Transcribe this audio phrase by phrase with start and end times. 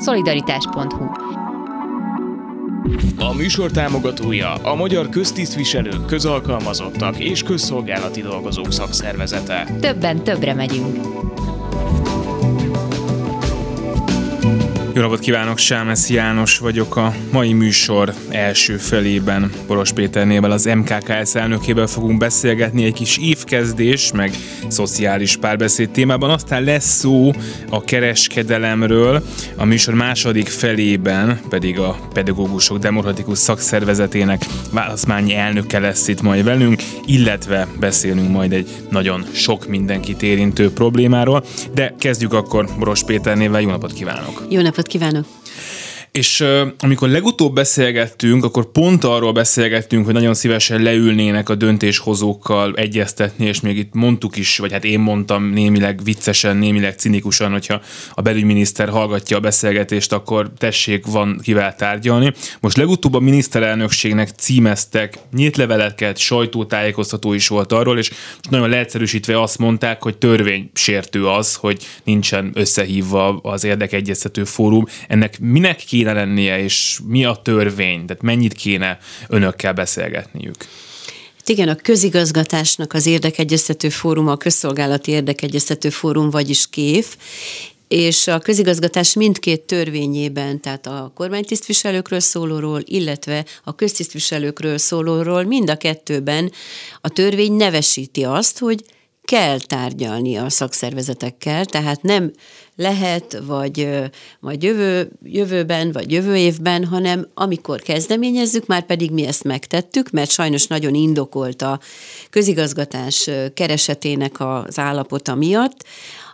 [0.00, 1.04] Szolidaritás.hu
[3.18, 9.66] A műsor támogatója a Magyar Köztisztviselők, Közalkalmazottak és Közszolgálati Dolgozók Szakszervezete.
[9.80, 10.96] Többen többre megyünk.
[15.00, 19.52] Jó napot kívánok, Sámesz János vagyok a mai műsor első felében.
[19.66, 24.30] Boros Péternével az MKKS elnökével fogunk beszélgetni egy kis évkezdés, meg
[24.68, 26.30] szociális párbeszéd témában.
[26.30, 27.32] Aztán lesz szó
[27.70, 29.22] a kereskedelemről,
[29.56, 36.82] a műsor második felében pedig a Pedagógusok Demokratikus Szakszervezetének válaszmányi elnöke lesz itt majd velünk,
[37.06, 41.44] illetve beszélünk majd egy nagyon sok mindenkit érintő problémáról.
[41.74, 43.60] De kezdjük akkor Boros Péternével.
[43.60, 44.46] Jó napot kívánok!
[44.48, 45.26] Jó napot kívánok!
[46.12, 46.44] És
[46.78, 53.60] amikor legutóbb beszélgettünk, akkor pont arról beszélgettünk, hogy nagyon szívesen leülnének a döntéshozókkal egyeztetni, és
[53.60, 57.80] még itt mondtuk is, vagy hát én mondtam némileg viccesen, némileg cinikusan, hogyha
[58.14, 62.32] a belügyminiszter hallgatja a beszélgetést, akkor tessék, van kivel tárgyalni.
[62.60, 68.10] Most legutóbb a miniszterelnökségnek címeztek nyílt leveleket, sajtótájékoztató is volt arról, és
[68.50, 74.86] nagyon leegyszerűsítve azt mondták, hogy törvénysértő az, hogy nincsen összehívva az érdekegyeztető fórum.
[75.08, 78.98] Ennek minek ki kéne lennie, és mi a törvény, tehát mennyit kéne
[79.28, 80.56] önökkel beszélgetniük?
[81.38, 87.16] Hát igen, a közigazgatásnak az érdekegyeztető fórum, a közszolgálati érdekegyeztető fórum, vagyis KÉF,
[87.88, 95.76] és a közigazgatás mindkét törvényében, tehát a kormánytisztviselőkről szólóról, illetve a köztisztviselőkről szólóról, mind a
[95.76, 96.52] kettőben
[97.00, 98.84] a törvény nevesíti azt, hogy
[99.24, 102.32] kell tárgyalni a szakszervezetekkel, tehát nem
[102.76, 103.88] lehet, vagy
[104.40, 110.30] majd jövő, jövőben, vagy jövő évben, hanem amikor kezdeményezzük, már pedig mi ezt megtettük, mert
[110.30, 111.80] sajnos nagyon indokolt a
[112.30, 115.84] közigazgatás keresetének az állapota miatt,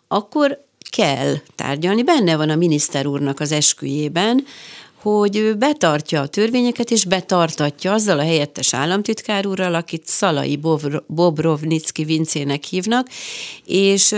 [0.09, 2.03] akkor kell tárgyalni.
[2.03, 4.45] Benne van a miniszter úrnak az esküjében,
[5.13, 10.61] hogy ő betartja a törvényeket, és betartatja azzal a helyettes államtitkár úrral, akit Szalai
[11.07, 13.09] Bobrovnicki Vincének hívnak,
[13.65, 14.15] és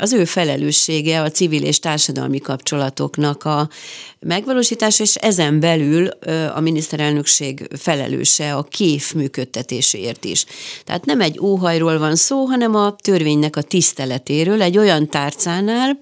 [0.00, 3.68] az ő felelőssége a civil és társadalmi kapcsolatoknak a
[4.18, 6.06] megvalósítása, és ezen belül
[6.54, 10.44] a miniszterelnökség felelőse a kéf működtetéséért is.
[10.84, 15.98] Tehát nem egy óhajról van szó, hanem a törvénynek a tiszteletéről egy olyan tárcánál,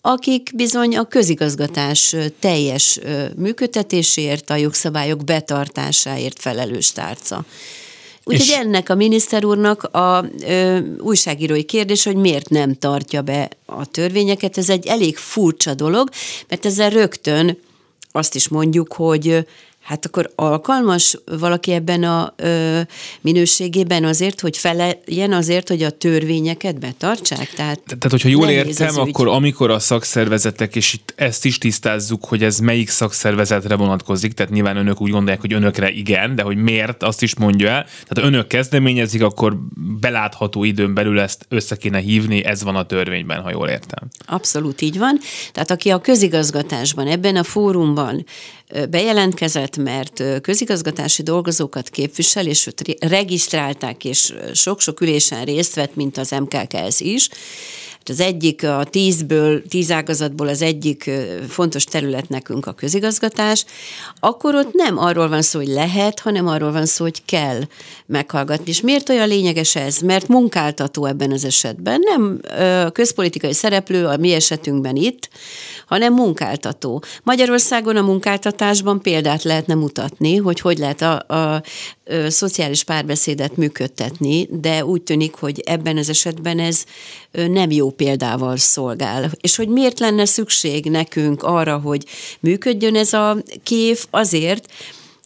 [0.00, 3.00] akik bizony a közigazgatás teljes
[3.36, 7.44] működtetéséért, a jogszabályok betartásáért felelős tárca.
[8.24, 8.54] Úgyhogy és...
[8.54, 14.58] ennek a miniszter úrnak a ö, újságírói kérdés, hogy miért nem tartja be a törvényeket,
[14.58, 16.10] ez egy elég furcsa dolog,
[16.48, 17.58] mert ezzel rögtön
[18.12, 19.46] azt is mondjuk, hogy
[19.90, 22.80] hát akkor alkalmas valaki ebben a ö,
[23.20, 27.50] minőségében azért, hogy feleljen azért, hogy a törvényeket betartsák?
[27.50, 32.42] Tehát, Tehát hogyha jól értem, akkor amikor a szakszervezetek, és itt ezt is tisztázzuk, hogy
[32.42, 37.02] ez melyik szakszervezetre vonatkozik, tehát nyilván önök úgy gondolják, hogy önökre igen, de hogy miért,
[37.02, 37.86] azt is mondja el.
[38.08, 39.56] Tehát önök kezdeményezik, akkor
[40.00, 44.08] belátható időn belül ezt össze kéne hívni, ez van a törvényben, ha jól értem.
[44.26, 45.18] Abszolút így van.
[45.52, 48.24] Tehát aki a közigazgatásban, ebben a fórumban
[48.90, 56.30] bejelentkezett, mert közigazgatási dolgozókat képvisel, és őt regisztrálták, és sok-sok ülésen részt vett, mint az
[56.30, 57.28] MKKS is,
[58.10, 61.10] az egyik a tízből, tíz ágazatból az egyik
[61.48, 63.64] fontos terület nekünk a közigazgatás,
[64.20, 67.60] akkor ott nem arról van szó, hogy lehet, hanem arról van szó, hogy kell
[68.06, 68.70] meghallgatni.
[68.70, 69.98] És miért olyan lényeges ez?
[69.98, 72.40] Mert munkáltató ebben az esetben, nem
[72.92, 75.28] közpolitikai szereplő a mi esetünkben itt,
[75.90, 77.02] hanem munkáltató.
[77.22, 81.62] Magyarországon a munkáltatásban példát lehetne mutatni, hogy hogy lehet a, a, a
[82.28, 86.84] szociális párbeszédet működtetni, de úgy tűnik, hogy ebben az esetben ez
[87.32, 89.30] nem jó példával szolgál.
[89.40, 92.04] És hogy miért lenne szükség nekünk arra, hogy
[92.40, 93.98] működjön ez a kép?
[94.10, 94.68] Azért,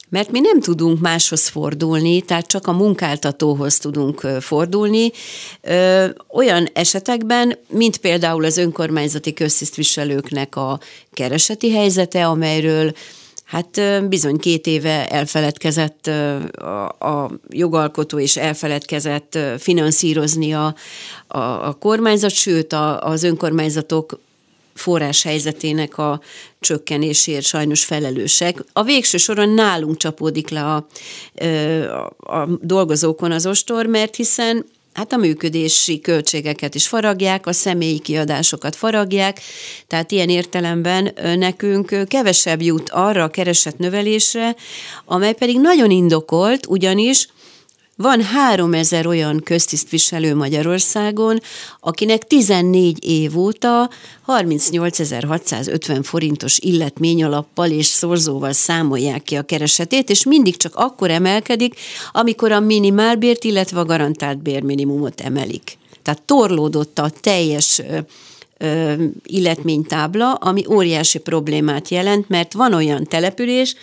[0.08, 5.12] mert mi nem tudunk máshoz fordulni, tehát csak a munkáltatóhoz tudunk fordulni.
[6.32, 10.80] Olyan esetekben, mint például az önkormányzati köztisztviselőknek a
[11.12, 12.92] kereseti helyzete, amelyről
[13.44, 20.74] Hát bizony két éve elfeledkezett a, a jogalkotó és elfeledkezett finanszírozni a,
[21.26, 24.18] a, a kormányzat, sőt a, az önkormányzatok
[24.74, 26.20] forrás helyzetének a
[26.60, 28.64] csökkenésért sajnos felelősek.
[28.72, 30.86] A végső soron nálunk csapódik le a,
[32.18, 37.98] a, a dolgozókon az ostor, mert hiszen hát a működési költségeket is faragják, a személyi
[37.98, 39.40] kiadásokat faragják,
[39.86, 44.56] tehát ilyen értelemben nekünk kevesebb jut arra a keresett növelésre,
[45.04, 47.28] amely pedig nagyon indokolt, ugyanis
[47.96, 51.40] van 3000 olyan köztisztviselő Magyarországon,
[51.80, 53.90] akinek 14 év óta
[54.26, 61.74] 38.650 forintos illetményalappal és szorzóval számolják ki a keresetét, és mindig csak akkor emelkedik,
[62.12, 65.78] amikor a minimálbért, illetve a garantált bérminimumot emelik.
[66.02, 67.82] Tehát torlódott a teljes
[69.24, 73.74] illetménytábla, ami óriási problémát jelent, mert van olyan település,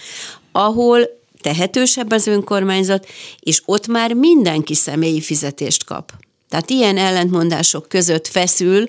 [0.51, 3.07] ahol tehetősebb az önkormányzat,
[3.39, 6.11] és ott már mindenki személyi fizetést kap.
[6.49, 8.88] Tehát ilyen ellentmondások között feszül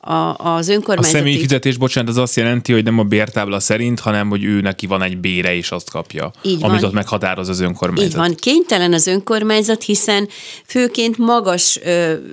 [0.00, 1.16] a, az önkormányzati...
[1.16, 4.60] A személyi fizetés, bocsánat, az azt jelenti, hogy nem a bértábla szerint, hanem hogy ő
[4.60, 6.88] neki van egy bére, és azt kapja, Így amit van.
[6.88, 8.06] ott meghatároz az önkormányzat.
[8.06, 8.34] Így van.
[8.34, 10.28] Kénytelen az önkormányzat, hiszen
[10.66, 11.78] főként magas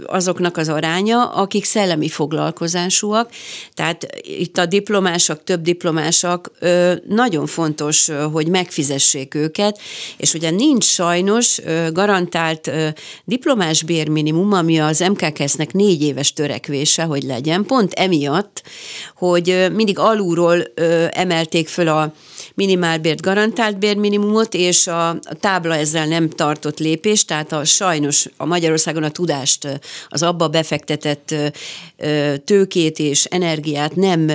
[0.05, 3.29] azoknak az aránya, akik szellemi foglalkozásúak,
[3.73, 4.07] tehát
[4.39, 9.79] itt a diplomások, több diplomások, ö, nagyon fontos, hogy megfizessék őket,
[10.17, 11.61] és ugye nincs sajnos
[11.91, 12.71] garantált
[13.25, 18.63] diplomás bérminimum, ami az MKK-nek négy éves törekvése, hogy legyen, pont emiatt,
[19.15, 20.63] hogy mindig alulról
[21.09, 22.13] emelték föl a
[22.53, 28.45] minimálbért, garantált bérminimumot, és a, a tábla ezzel nem tartott lépést, tehát a, sajnos a
[28.45, 31.35] Magyarországon a tudást, az abba befektetett
[32.45, 34.31] tőkét és energiát nem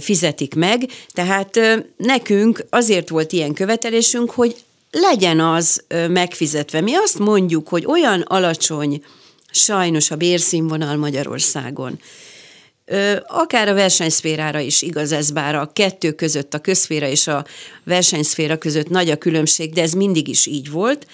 [0.00, 1.60] fizetik meg, tehát
[1.96, 4.56] nekünk azért volt ilyen követelésünk, hogy
[4.90, 6.80] legyen az megfizetve.
[6.80, 9.02] Mi azt mondjuk, hogy olyan alacsony
[9.50, 12.00] sajnos a bérszínvonal Magyarországon.
[13.26, 17.44] Akár a versenyszférára is igaz ez, bár a kettő között, a közszféra és a
[17.84, 21.06] versenyszféra között nagy a különbség, de ez mindig is így volt,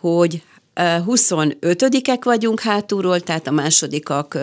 [0.00, 0.42] hogy
[0.76, 4.38] 25-ek vagyunk hátulról, tehát a másodikak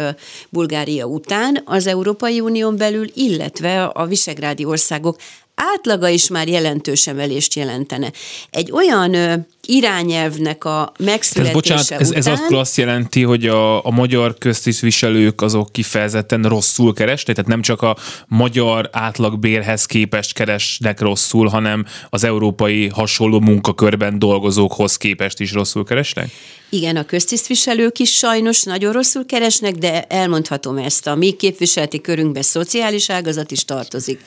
[0.50, 5.18] Bulgária után az Európai Unión belül, illetve a visegrádi országok
[5.58, 8.12] átlaga is már jelentős emelést jelentene.
[8.50, 9.34] Egy olyan ö,
[9.66, 12.20] irányelvnek a megszületése ez, bocsánat, ez, után...
[12.20, 17.62] ez akkor azt jelenti, hogy a, a magyar köztisztviselők azok kifejezetten rosszul keresnek, tehát nem
[17.62, 25.54] csak a magyar átlagbérhez képest keresnek rosszul, hanem az európai hasonló munkakörben dolgozókhoz képest is
[25.54, 26.30] rosszul keresnek?
[26.70, 32.42] Igen, a köztisztviselők is sajnos nagyon rosszul keresnek, de elmondhatom ezt, a mi képviseleti körünkbe
[32.42, 34.22] szociális ágazat is tartozik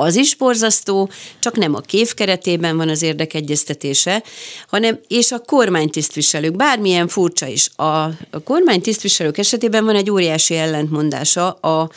[0.00, 4.22] az is borzasztó, csak nem a kév keretében van az érdekegyeztetése,
[4.68, 7.70] hanem és a kormánytisztviselők, bármilyen furcsa is.
[7.76, 11.90] A, a kormánytisztviselők esetében van egy óriási ellentmondása a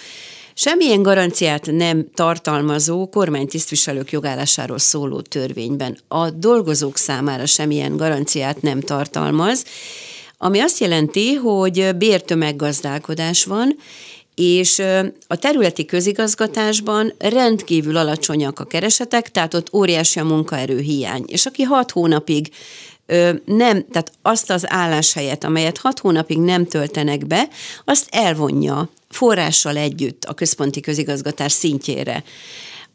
[0.54, 5.98] Semmilyen garanciát nem tartalmazó kormánytisztviselők jogállásáról szóló törvényben.
[6.08, 9.64] A dolgozók számára semmilyen garanciát nem tartalmaz,
[10.38, 13.76] ami azt jelenti, hogy bértömeggazdálkodás van,
[14.42, 14.80] és
[15.28, 21.24] a területi közigazgatásban rendkívül alacsonyak a keresetek, tehát ott óriási a munkaerő hiány.
[21.28, 22.50] És aki hat hónapig
[23.46, 27.48] nem, tehát azt az álláshelyet, amelyet hat hónapig nem töltenek be,
[27.86, 32.24] azt elvonja forrással együtt a központi közigazgatás szintjére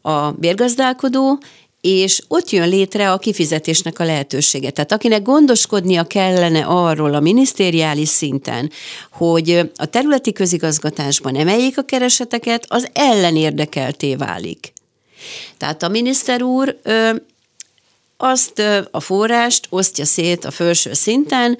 [0.01, 1.39] a bérgazdálkodó,
[1.81, 4.69] és ott jön létre a kifizetésnek a lehetősége.
[4.69, 8.71] Tehát akinek gondoskodnia kellene arról a minisztériális szinten,
[9.11, 14.73] hogy a területi közigazgatásban emeljék a kereseteket, az ellenérdekelté válik.
[15.57, 17.09] Tehát a miniszter úr ö,
[18.17, 21.57] azt ö, a forrást osztja szét a felső szinten,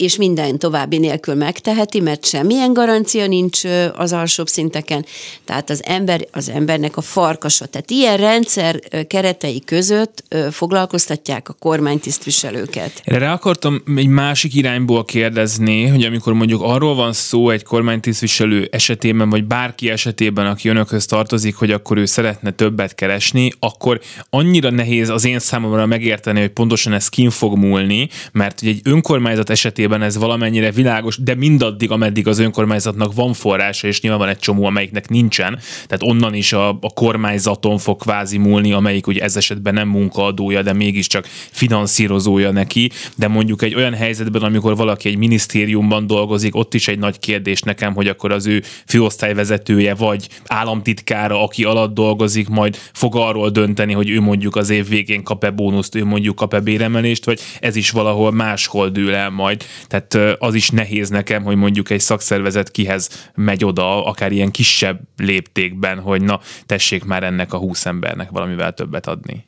[0.00, 3.60] és minden további nélkül megteheti, mert semmilyen garancia nincs
[3.96, 5.04] az alsóbb szinteken,
[5.44, 7.66] tehát az ember, az embernek a farkasa.
[7.66, 13.02] Tehát ilyen rendszer keretei között foglalkoztatják a kormánytisztviselőket.
[13.04, 19.30] Erre akartam egy másik irányból kérdezni, hogy amikor mondjuk arról van szó egy kormánytisztviselő esetében,
[19.30, 25.08] vagy bárki esetében, aki önökhöz tartozik, hogy akkor ő szeretne többet keresni, akkor annyira nehéz
[25.08, 30.02] az én számomra megérteni, hogy pontosan ez kin fog múlni, mert egy önkormányzat esetében esetében
[30.02, 34.64] ez valamennyire világos, de mindaddig, ameddig az önkormányzatnak van forrása, és nyilván van egy csomó,
[34.64, 39.74] amelyiknek nincsen, tehát onnan is a, a kormányzaton fog kvázi múlni, amelyik ugye ez esetben
[39.74, 46.06] nem munkaadója, de mégiscsak finanszírozója neki, de mondjuk egy olyan helyzetben, amikor valaki egy minisztériumban
[46.06, 51.64] dolgozik, ott is egy nagy kérdés nekem, hogy akkor az ő főosztályvezetője vagy államtitkára, aki
[51.64, 56.04] alatt dolgozik, majd fog arról dönteni, hogy ő mondjuk az év végén kap-e bónuszt, ő
[56.04, 59.64] mondjuk kap-e béremelést, vagy ez is valahol máshol dől el majd.
[59.86, 65.00] Tehát az is nehéz nekem, hogy mondjuk egy szakszervezet kihez megy oda, akár ilyen kisebb
[65.16, 69.44] léptékben, hogy na, tessék már ennek a húsz embernek valamivel többet adni.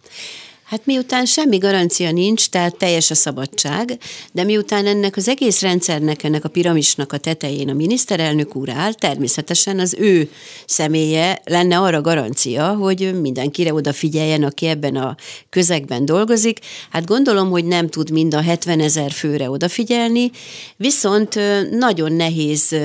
[0.73, 3.99] Hát miután semmi garancia nincs, tehát teljes a szabadság,
[4.33, 8.93] de miután ennek az egész rendszernek, ennek a piramisnak a tetején a miniszterelnök úr áll,
[8.93, 10.31] természetesen az ő
[10.67, 15.17] személye lenne arra garancia, hogy mindenkire odafigyeljen, aki ebben a
[15.50, 16.59] közegben dolgozik.
[16.91, 20.31] Hát gondolom, hogy nem tud mind a 70 ezer főre odafigyelni,
[20.76, 21.38] viszont
[21.71, 22.76] nagyon nehéz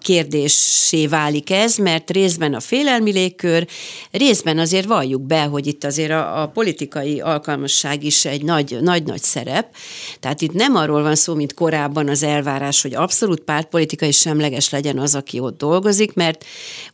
[0.00, 3.66] kérdésé válik ez, mert részben a félelmi légkör,
[4.10, 8.42] részben azért valljuk be, hogy itt azért a, a politikai alkalmasság is egy
[8.80, 9.74] nagy-nagy szerep.
[10.20, 14.98] Tehát itt nem arról van szó, mint korábban az elvárás, hogy abszolút pártpolitikai semleges legyen
[14.98, 16.44] az, aki ott dolgozik, mert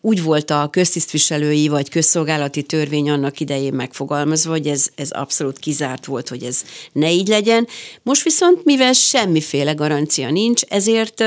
[0.01, 6.07] úgy volt a köztisztviselői vagy közszolgálati törvény annak idején megfogalmazva, hogy ez, ez abszolút kizárt
[6.07, 7.67] volt, hogy ez ne így legyen.
[8.03, 11.25] Most viszont, mivel semmiféle garancia nincs, ezért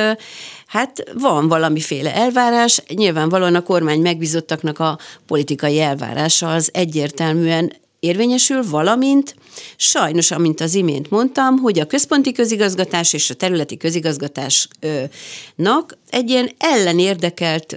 [0.76, 9.36] Hát van valamiféle elvárás, nyilvánvalóan a kormány megbízottaknak a politikai elvárása az egyértelműen érvényesül, valamint
[9.76, 16.52] sajnos, amint az imént mondtam, hogy a központi közigazgatás és a területi közigazgatásnak egy ilyen
[16.58, 17.76] ellenérdekelt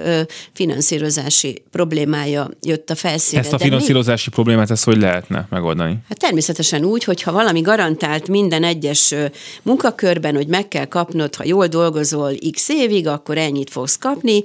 [0.52, 3.44] finanszírozási problémája jött a felszínre.
[3.44, 4.34] Ezt a finanszírozási mi...
[4.34, 5.96] problémát ezt hogy lehetne megoldani?
[6.08, 9.14] Hát természetesen úgy, hogy ha valami garantált minden egyes
[9.62, 14.42] munkakörben, hogy meg kell kapnod, ha jól dolgozol x évig, akkor ennyit fogsz kapni,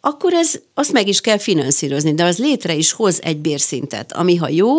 [0.00, 4.36] akkor ez, azt meg is kell finanszírozni, de az létre is hoz egy bérszintet, ami
[4.36, 4.70] ha jó,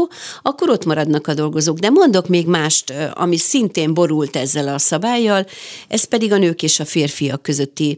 [0.42, 1.78] akkor ott maradnak a dolgozók.
[1.78, 5.46] De mondok még mást, ami szintén borult ezzel a szabályjal,
[5.88, 7.98] ez pedig a nők és a férfiak közötti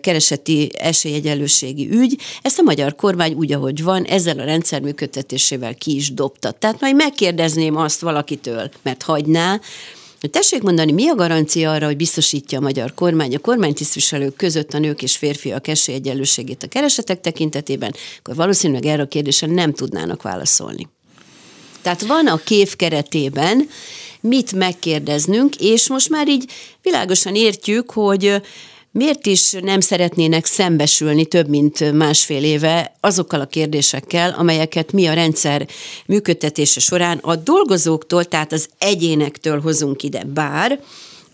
[0.00, 2.20] kereseti esélyegyenlőségi ügy.
[2.42, 6.50] Ezt a magyar kormány úgy, ahogy van, ezzel a rendszer működtetésével ki is dobta.
[6.50, 9.60] Tehát majd megkérdezném azt valakitől, mert hagyná,
[10.20, 14.74] hogy tessék mondani, mi a garancia arra, hogy biztosítja a magyar kormány a kormánytisztviselők között
[14.74, 20.22] a nők és férfiak esélyegyenlőségét a keresetek tekintetében, akkor valószínűleg erre a kérdésre nem tudnának
[20.22, 20.88] válaszolni.
[21.82, 23.68] Tehát van a kév keretében
[24.20, 26.50] mit megkérdeznünk, és most már így
[26.82, 28.40] világosan értjük, hogy
[28.92, 35.12] miért is nem szeretnének szembesülni több mint másfél éve azokkal a kérdésekkel, amelyeket mi a
[35.12, 35.68] rendszer
[36.06, 40.24] működtetése során a dolgozóktól, tehát az egyénektől hozunk ide.
[40.24, 40.80] Bár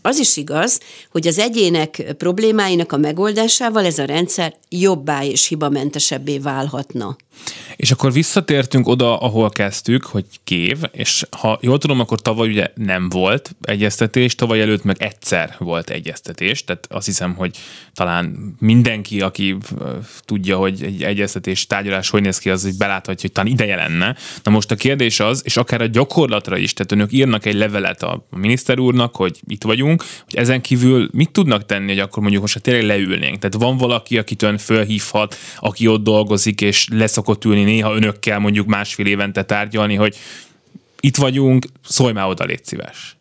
[0.03, 6.39] az is igaz, hogy az egyének problémáinak a megoldásával ez a rendszer jobbá és hibamentesebbé
[6.39, 7.17] válhatna.
[7.77, 12.71] És akkor visszatértünk oda, ahol kezdtük, hogy kév, és ha jól tudom, akkor tavaly ugye
[12.75, 17.57] nem volt egyeztetés, tavaly előtt meg egyszer volt egyeztetés, tehát azt hiszem, hogy
[17.95, 19.57] talán mindenki, aki
[20.21, 24.17] tudja, hogy egy egyeztetés tárgyalás hogy néz ki, az hogy beláthatja, hogy talán ideje lenne.
[24.43, 28.03] Na most a kérdés az, és akár a gyakorlatra is, tehát önök írnak egy levelet
[28.03, 32.43] a miniszter úrnak, hogy itt vagyunk, hogy ezen kívül mit tudnak tenni, hogy akkor mondjuk
[32.43, 33.39] most tényleg leülnénk.
[33.39, 36.89] Tehát van valaki, akit ön fölhívhat, aki ott dolgozik, és
[37.27, 40.17] leszokott ülni néha önökkel mondjuk másfél évente tárgyalni, hogy
[41.01, 43.17] itt vagyunk, szólj már oda, légy szíves.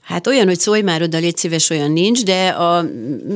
[0.00, 2.84] Hát olyan, hogy szólj már oda, légy szíves, olyan nincs, de a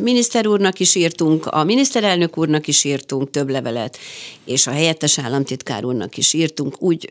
[0.02, 3.98] miniszter úrnak is írtunk, a miniszterelnök úrnak is írtunk több levelet,
[4.44, 7.08] és a helyettes államtitkár úrnak is írtunk, úgy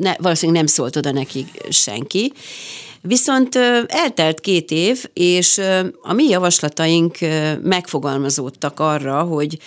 [0.00, 2.32] ne, valószínűleg nem szólt oda nekik senki.
[3.00, 5.60] Viszont eltelt két év, és
[6.02, 7.18] a mi javaslataink
[7.62, 9.58] megfogalmazódtak arra, hogy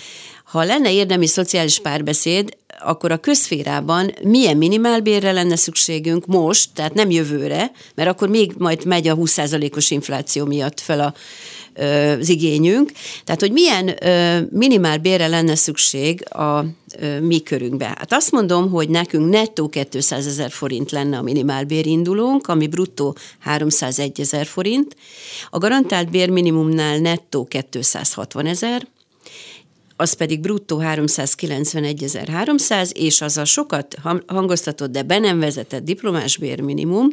[0.56, 7.10] ha lenne érdemi szociális párbeszéd, akkor a közférában milyen minimálbérre lenne szükségünk most, tehát nem
[7.10, 11.14] jövőre, mert akkor még majd megy a 20%-os infláció miatt fel a,
[12.20, 12.92] az igényünk.
[13.24, 13.96] Tehát, hogy milyen
[14.52, 16.66] minimálbérre lenne szükség a
[17.22, 17.86] mi körünkbe.
[17.86, 23.16] Hát azt mondom, hogy nekünk nettó 200 ezer forint lenne a minimálbér indulónk, ami bruttó
[23.40, 24.96] 301 ezer forint.
[25.50, 28.88] A garantált bérminimumnál nettó 260 ezer,
[29.98, 33.96] az pedig bruttó 391.300, és az a sokat
[34.28, 37.08] hangoztatott, de be nem vezetett diplomás bérminimum,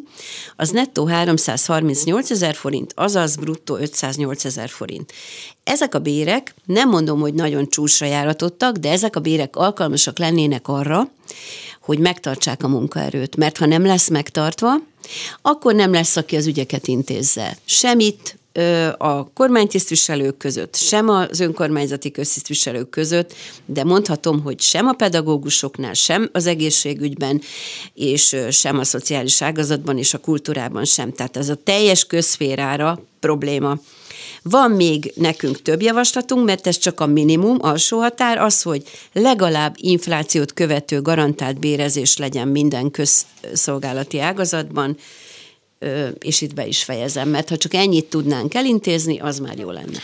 [0.56, 5.12] az nettó 338 ezer forint, azaz bruttó 508 ezer forint.
[5.64, 10.68] Ezek a bérek, nem mondom, hogy nagyon csúcsra járatottak, de ezek a bérek alkalmasak lennének
[10.68, 11.10] arra,
[11.80, 14.74] hogy megtartsák a munkaerőt, mert ha nem lesz megtartva,
[15.42, 17.58] akkor nem lesz, aki az ügyeket intézze.
[17.64, 18.36] Semmit,
[18.98, 23.34] a kormánytisztviselők között, sem az önkormányzati köztisztviselők között,
[23.66, 27.40] de mondhatom, hogy sem a pedagógusoknál, sem az egészségügyben,
[27.94, 31.12] és sem a szociális ágazatban és a kultúrában sem.
[31.12, 33.78] Tehát ez a teljes közférára probléma.
[34.42, 38.82] Van még nekünk több javaslatunk, mert ez csak a minimum, alsó határ, az, hogy
[39.12, 44.96] legalább inflációt követő garantált bérezés legyen minden közszolgálati ágazatban,
[46.18, 49.98] és itt be is fejezem, mert ha csak ennyit tudnánk elintézni, az már jó lenne.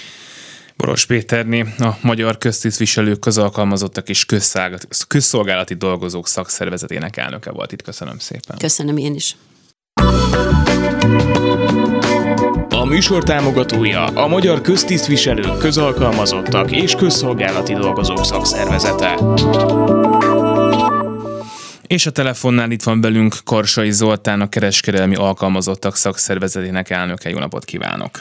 [0.77, 4.27] Boros Péterné, a Magyar Köztisztviselők, Közalkalmazottak és
[5.09, 7.83] Közszolgálati Dolgozók Szakszervezetének elnöke volt itt.
[7.83, 8.59] Köszönöm szépen.
[8.59, 9.37] Köszönöm én is.
[12.69, 19.19] A műsor támogatója a Magyar Köztisztviselők, Közalkalmazottak és Közszolgálati Dolgozók Szakszervezete.
[21.89, 27.31] És a telefonnál itt van velünk Karsai Zoltán, a Kereskedelmi Alkalmazottak Szakszervezetének elnöke.
[27.31, 28.21] Jó napot kívánok!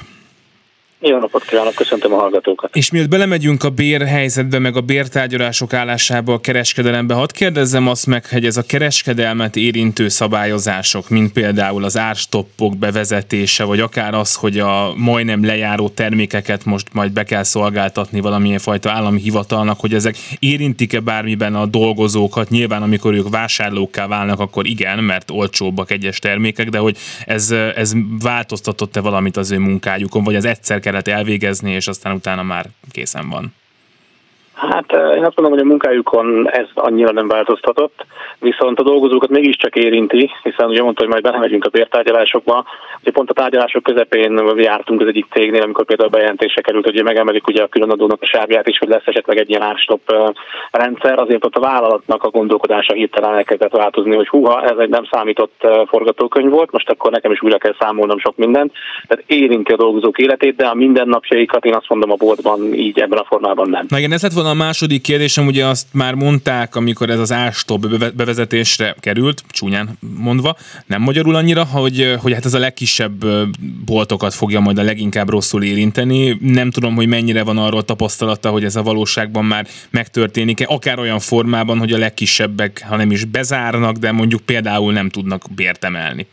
[0.99, 2.75] Jó napot kívánok, köszöntöm a hallgatókat.
[2.75, 8.25] És miért belemegyünk a bérhelyzetbe, meg a bértárgyalások állásába a kereskedelembe, hadd kérdezzem azt meg,
[8.25, 14.59] hogy ez a kereskedelmet érintő szabályozások, mint például az árstoppok bevezetése, vagy akár az, hogy
[14.59, 20.15] a majdnem lejáró termékeket most majd be kell szolgáltatni valamilyen fajta állami hivatalnak, hogy ezek
[20.39, 26.69] érintik-e bármiben a dolgozókat, nyilván amikor ők vásárlókká válnak, akkor igen, mert olcsóbbak egyes termékek,
[26.69, 31.87] de hogy ez, ez változtatott-e valamit az ő munkájukon, vagy az egyszer kellett elvégezni, és
[31.87, 33.53] aztán utána már készen van.
[34.57, 38.05] Hát én azt mondom, hogy a munkájukon ez annyira nem változtatott,
[38.39, 42.65] viszont a dolgozókat mégiscsak érinti, hiszen ugye mondta, hogy majd belemegyünk a bértárgyalásokba.
[43.01, 47.47] Ugye pont a tárgyalások közepén jártunk az egyik cégnél, amikor például bejelentése került, hogy megemelik
[47.47, 50.33] ugye a különadónak a sávját is, hogy lesz esetleg egy ilyen árstop
[50.71, 55.07] rendszer, azért ott a vállalatnak a gondolkodása hirtelen elkezdett változni, hogy húha, ez egy nem
[55.11, 58.71] számított forgatókönyv volt, most akkor nekem is újra kell számolnom sok mindent.
[59.07, 63.19] Tehát érinti a dolgozók életét, de a mindennapjaikat én azt mondom a boltban így ebben
[63.19, 63.85] a formában nem.
[63.87, 67.31] Na igen, ez lett volna a második kérdésem, ugye azt már mondták, amikor ez az
[67.31, 73.25] ástop bevezetésre került, csúnyán mondva, nem magyarul annyira, hogy, hogy hát ez a legkisebb
[73.85, 76.37] boltokat fogja majd a leginkább rosszul érinteni.
[76.41, 81.19] Nem tudom, hogy mennyire van arról tapasztalata, hogy ez a valóságban már megtörténik-e, akár olyan
[81.19, 86.27] formában, hogy a legkisebbek, ha nem is bezárnak, de mondjuk például nem tudnak bért emelni.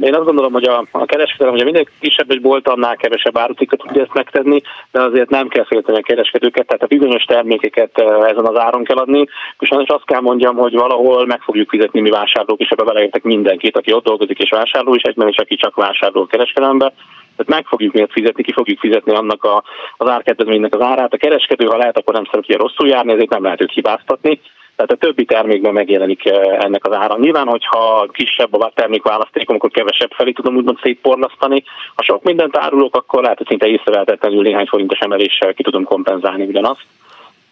[0.00, 3.78] Én azt gondolom, hogy a, a kereskedelem, ugye minél kisebb egy bolt, annál kevesebb árucikat
[3.78, 8.46] tudja ezt megtenni, de azért nem kell félteni a kereskedőket, tehát a bizonyos termékeket ezen
[8.46, 9.26] az áron kell adni.
[9.58, 13.76] És azt kell mondjam, hogy valahol meg fogjuk fizetni mi vásárlók, és ebbe beleértek mindenkit,
[13.76, 16.92] aki ott dolgozik és vásárló, és egyben is aki csak vásárló a kereskedelembe.
[17.36, 19.62] Tehát meg fogjuk miért fizetni, ki fogjuk fizetni annak a,
[19.96, 21.12] az árkedvezménynek az árát.
[21.12, 24.40] A kereskedő, ha lehet, akkor nem szeret ilyen rosszul járni, ezért nem lehet őt hibáztatni
[24.86, 27.18] tehát a többi termékben megjelenik eh, ennek az ára.
[27.18, 31.62] Nyilván, hogyha kisebb a termékválasztékom, akkor kevesebb felé tudom úgymond szétporlasztani.
[31.94, 36.44] Ha sok mindent árulok, akkor lehet, hogy szinte észrevehetetlenül néhány forintos emeléssel ki tudom kompenzálni
[36.44, 36.86] ugyanazt.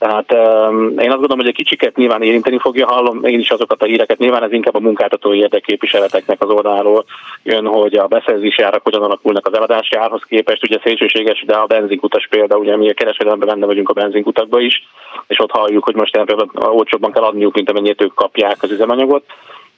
[0.01, 3.83] Tehát um, én azt gondolom, hogy egy kicsiket nyilván érinteni fogja, hallom én is azokat
[3.83, 7.05] a híreket, nyilván ez inkább a munkáltató érdekképviseleteknek az oldalról
[7.43, 11.67] jön, hogy a beszerzési árak hogyan alakulnak az eladási árhoz képest, ugye szélsőséges, de a
[11.67, 14.87] benzinkutas példa, ugye mi a kereskedelemben benne vagyunk a benzinkutakba is,
[15.27, 19.25] és ott halljuk, hogy most például olcsóbban kell adniuk, mint amennyit ők kapják az üzemanyagot,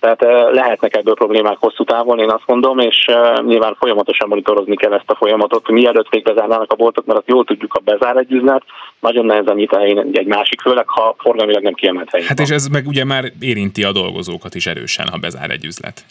[0.02, 3.06] tehát lehetnek ebből problémák hosszú távon, én azt mondom, és
[3.46, 7.44] nyilván folyamatosan monitorozni kell ezt a folyamatot, mielőtt még bezárnának a boltok, mert azt jól
[7.44, 8.62] tudjuk, a bezár egy üzlet,
[9.00, 9.76] nagyon nehezen nyit
[10.12, 13.84] egy másik, főleg ha forgalmilag nem kiemelt helyén Hát és ez meg ugye már érinti
[13.84, 16.04] a dolgozókat is erősen, ha bezár egy üzlet.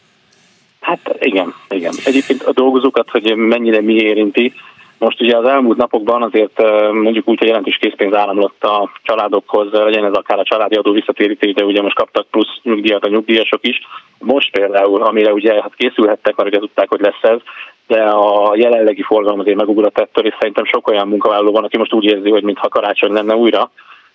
[0.80, 1.94] Hát igen, igen.
[2.06, 4.54] Egyébként a dolgozókat, hogy mennyire mi érinti,
[5.02, 6.62] most ugye az elmúlt napokban azért
[6.92, 11.54] mondjuk úgy, hogy jelentős készpénz áramlott a családokhoz, legyen ez akár a családi adó visszatérítés,
[11.54, 13.82] de ugye most kaptak plusz nyugdíjat a nyugdíjasok is.
[14.20, 17.40] Most például, amire ugye hát készülhettek, mert ugye tudták, hogy lesz ez,
[17.88, 21.94] de a jelenlegi forgalom azért megugrott ettől, és szerintem sok olyan munkavállaló van, aki most
[21.94, 23.72] úgy érzi, hogy mintha karácsony lenne újra,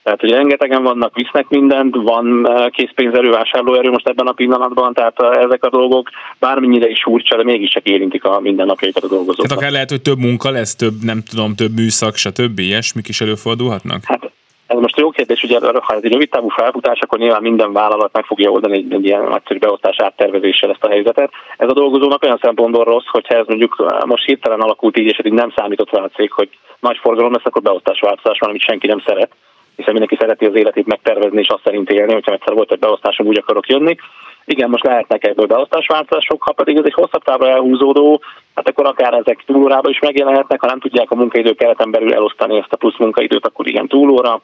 [0.06, 5.20] tehát, hogy rengetegen vannak, visznek mindent, van eh, készpénzerő, vásárlóerő most ebben a pillanatban, tehát
[5.20, 9.46] eh, ezek a dolgok bármennyire is furcsa, de mégiscsak érintik a mindennapjaikat a dolgozókat.
[9.46, 12.58] Tehát akár lehet, hogy több munka lesz, több, nem tudom, több műszak, stb.
[12.58, 14.00] ilyesmik is előfordulhatnak?
[14.04, 14.30] Hát
[14.66, 18.12] ez most jó kérdés, ugye ha ez egy rövid távú felfutás, akkor nyilván minden vállalat
[18.12, 21.30] meg fogja oldani egy, egy ilyen nagyszerű beosztás áttervezéssel ezt a helyzetet.
[21.56, 25.32] Ez a dolgozónak olyan szempontból rossz, hogyha ez mondjuk most hirtelen alakult így, és eddig
[25.32, 26.48] nem számított rá a cég, hogy
[26.80, 29.30] nagy forgalom lesz, akkor beosztásváltozás van, amit senki nem szeret
[29.76, 33.26] hiszen mindenki szereti az életét megtervezni és azt szerint élni, hogyha egyszer volt egy beosztásom,
[33.26, 33.96] úgy akarok jönni.
[34.44, 38.20] Igen, most lehetnek ebből beosztásváltozások, ha pedig ez egy hosszabb távra elhúzódó,
[38.54, 42.56] hát akkor akár ezek túlórába is megjelenhetnek, ha nem tudják a munkaidő kereten belül elosztani
[42.56, 44.40] ezt a plusz munkaidőt, akkor igen túlóra,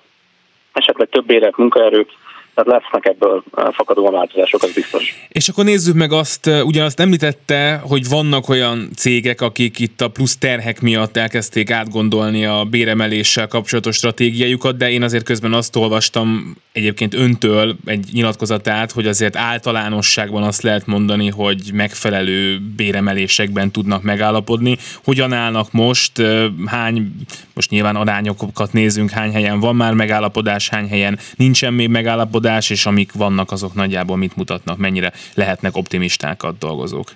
[0.72, 2.06] esetleg több érett munkaerő,
[2.54, 5.14] tehát lesznek ebből eh, fakadóan változások, az biztos.
[5.28, 10.08] És akkor nézzük meg azt, eh, ugyanazt említette, hogy vannak olyan cégek, akik itt a
[10.08, 16.56] plusz terhek miatt elkezdték átgondolni a béremeléssel kapcsolatos stratégiájukat, de én azért közben azt olvastam
[16.72, 24.76] egyébként öntől egy nyilatkozatát, hogy azért általánosságban azt lehet mondani, hogy megfelelő béremelésekben tudnak megállapodni.
[25.04, 27.12] Hogyan állnak most, eh, hány,
[27.54, 32.70] most nyilván arányokat nézünk, hány helyen van már megállapodás, hány helyen nincsen még megállapodás, megállapodás,
[32.70, 37.08] és amik vannak, azok nagyjából mit mutatnak, mennyire lehetnek optimisták a dolgozók?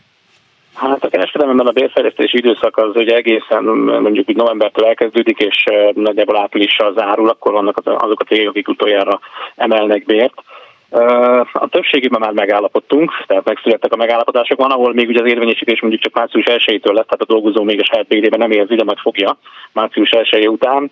[0.74, 6.36] Hát a kereskedelemben a bérfejlesztési időszak az ugye egészen mondjuk úgy novembertől elkezdődik, és nagyjából
[6.36, 9.20] áprilissal zárul, akkor vannak azok a cégek, akik utoljára
[9.56, 10.34] emelnek bért.
[11.52, 14.58] A többségében már megállapodtunk, tehát megszülettek a megállapodások.
[14.58, 17.80] Van, ahol még ugye az érvényesítés mondjuk csak március 1-től lesz, tehát a dolgozó még
[17.80, 19.38] a saját bérében nem érzi, de majd fogja
[19.72, 20.90] március 1 után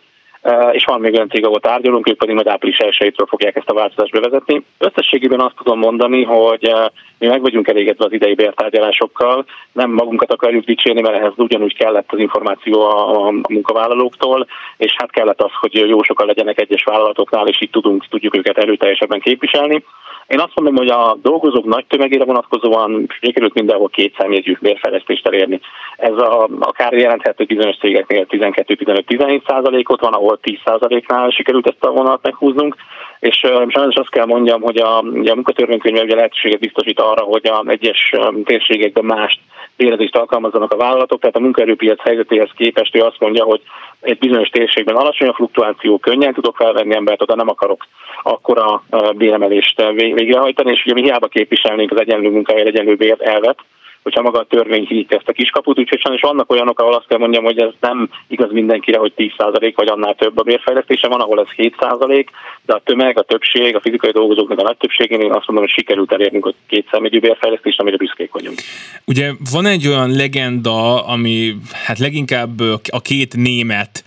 [0.73, 3.75] és van még olyan cég, ahol tárgyalunk, ők pedig majd április 1 fogják ezt a
[3.75, 4.65] változást bevezetni.
[4.79, 6.73] Összességében azt tudom mondani, hogy
[7.19, 12.13] mi meg vagyunk elégedve az idei bértárgyalásokkal, nem magunkat akarjuk dicsérni, mert ehhez ugyanúgy kellett
[12.13, 17.47] az információ a, a munkavállalóktól, és hát kellett az, hogy jó sokan legyenek egyes vállalatoknál,
[17.47, 19.85] és így tudunk, tudjuk őket erőteljesebben képviselni.
[20.27, 25.61] Én azt mondom, hogy a dolgozók nagy tömegére vonatkozóan sikerült mindenhol két számjegyű bérfejlesztést elérni.
[25.97, 31.91] Ez a, akár jelenthető bizonyos cégeknél 12-15-17 százalékot van, ahol 10 százaléknál sikerült ezt a
[31.91, 32.77] vonalat meghúznunk,
[33.21, 33.37] és
[33.69, 38.13] sajnos azt kell mondjam, hogy a, a munkatörvénykönyv ugye lehetőséget biztosít arra, hogy a egyes
[38.45, 39.41] térségekben más
[39.77, 43.61] bérezést alkalmazzanak a vállalatok, tehát a munkaerőpiac helyzetéhez képest ő azt mondja, hogy
[44.01, 47.87] egy bizonyos térségben alacsony a fluktuáció, könnyen tudok felvenni embert, oda nem akarok
[48.23, 48.83] akkora
[49.15, 53.59] béremelést végrehajtani, és ugye mi hiába képviselnénk az egyenlő munkáért egyenlő bér elvet,
[54.05, 57.19] hogyha maga a törvény kinyitja ezt a kiskaput, úgyhogy sajnos vannak olyanok, ahol azt kell
[57.19, 61.41] mondjam, hogy ez nem igaz mindenkire, hogy 10% vagy annál több a bérfejlesztése, van, ahol
[61.41, 62.27] ez 7%,
[62.67, 65.75] de a tömeg, a többség, a fizikai dolgozóknak a nagy többségén én azt mondom, hogy
[65.77, 68.59] sikerült elérnünk a két számjegyű bérfejlesztést, amire büszkék vagyunk.
[69.05, 71.55] Ugye van egy olyan legenda, ami
[71.87, 74.05] hát leginkább a két német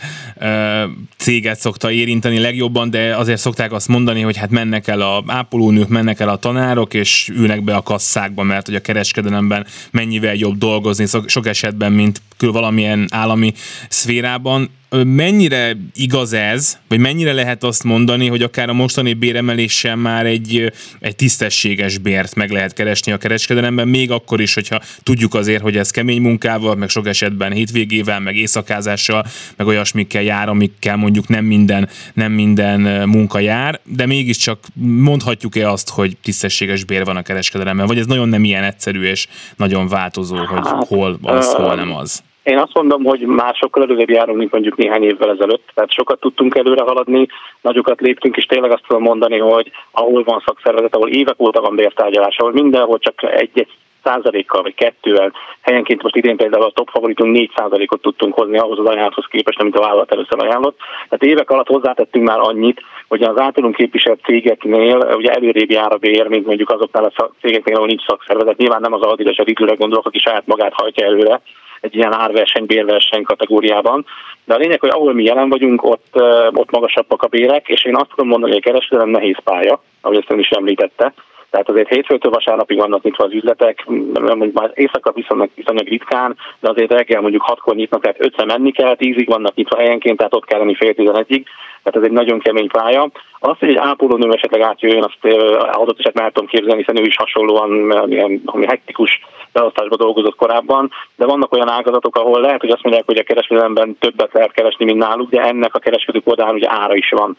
[1.17, 5.88] céget szokta érinteni legjobban, de azért szokták azt mondani, hogy hát mennek el a ápolónők,
[5.88, 10.58] mennek el a tanárok, és ülnek be a kasszákba, mert hogy a kereskedelemben mennyivel jobb
[10.58, 13.54] dolgozni sok esetben, mint valamilyen állami
[13.89, 20.26] szférában mennyire igaz ez, vagy mennyire lehet azt mondani, hogy akár a mostani béremeléssel már
[20.26, 25.62] egy, egy tisztességes bért meg lehet keresni a kereskedelemben, még akkor is, hogyha tudjuk azért,
[25.62, 31.28] hogy ez kemény munkával, meg sok esetben hétvégével, meg éjszakázással, meg olyasmikkel jár, amikkel mondjuk
[31.28, 37.21] nem minden, nem minden munka jár, de mégiscsak mondhatjuk-e azt, hogy tisztességes bér van a
[37.21, 41.95] kereskedelemben, vagy ez nagyon nem ilyen egyszerű és nagyon változó, hogy hol az, hol nem
[41.95, 42.23] az?
[42.47, 45.71] Én azt mondom, hogy már sokkal előrébb járunk, mint mondjuk néhány évvel ezelőtt.
[45.73, 47.27] Tehát sokat tudtunk előre haladni,
[47.62, 51.75] nagyokat léptünk, és tényleg azt tudom mondani, hogy ahol van szakszervezet, ahol évek óta van
[51.75, 53.67] bértárgyalás, ahol mindenhol csak egy-egy
[54.03, 55.31] százalékkal vagy kettővel,
[55.62, 59.60] helyenként most idén például a top favoritunk 4 százalékot tudtunk hozni ahhoz az ajánlathoz képest,
[59.60, 60.77] amit a vállalat először ajánlott.
[61.10, 65.97] Tehát évek alatt hozzátettünk már annyit, hogy az általunk képviselt cégeknél ugye előrébb jár a
[65.97, 68.57] bér, mint mondjuk azoknál a cégeknél, ahol nincs szakszervezet.
[68.57, 71.41] Nyilván nem az Adidas, a Lidlre gondolok, aki saját magát hajtja előre,
[71.81, 74.05] egy ilyen árverseny, bérverseny kategóriában.
[74.45, 77.95] De a lényeg, hogy ahol mi jelen vagyunk, ott, ott magasabbak a bérek, és én
[77.95, 81.13] azt tudom mondani, hogy a kereskedelem nehéz pálya, ahogy ezt ön is említette.
[81.49, 86.69] Tehát azért hétfőtől vasárnapig vannak nyitva az üzletek, mondjuk már éjszaka viszonylag, viszonylag ritkán, de
[86.69, 90.45] azért reggel mondjuk hatkor nyitnak, tehát ötször menni kell, tízig vannak nyitva helyenként, tehát ott
[90.45, 91.47] kell lenni fél tizenegyig,
[91.83, 93.10] tehát ez egy nagyon kemény pálya.
[93.39, 95.36] Azt, hogy egy ápolónő esetleg átjöjjön, azt
[95.71, 97.71] adott esetben el tudom képzelni, hiszen ő is hasonlóan
[98.12, 99.21] ilyen, ami hektikus
[99.53, 103.97] beosztásban dolgozott korábban, de vannak olyan ágazatok, ahol lehet, hogy azt mondják, hogy a kereskedelemben
[103.99, 107.38] többet lehet keresni, mint náluk, de ennek a kereskedők oldalán ugye ára is van.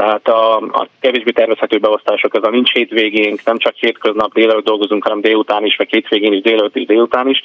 [0.00, 5.20] Tehát a, a kevésbé tervezhető beosztások, a nincs hétvégénk, nem csak hétköznap délelőtt dolgozunk, hanem
[5.20, 7.42] délután is, vagy hétvégén is, délelőtt is, délután is.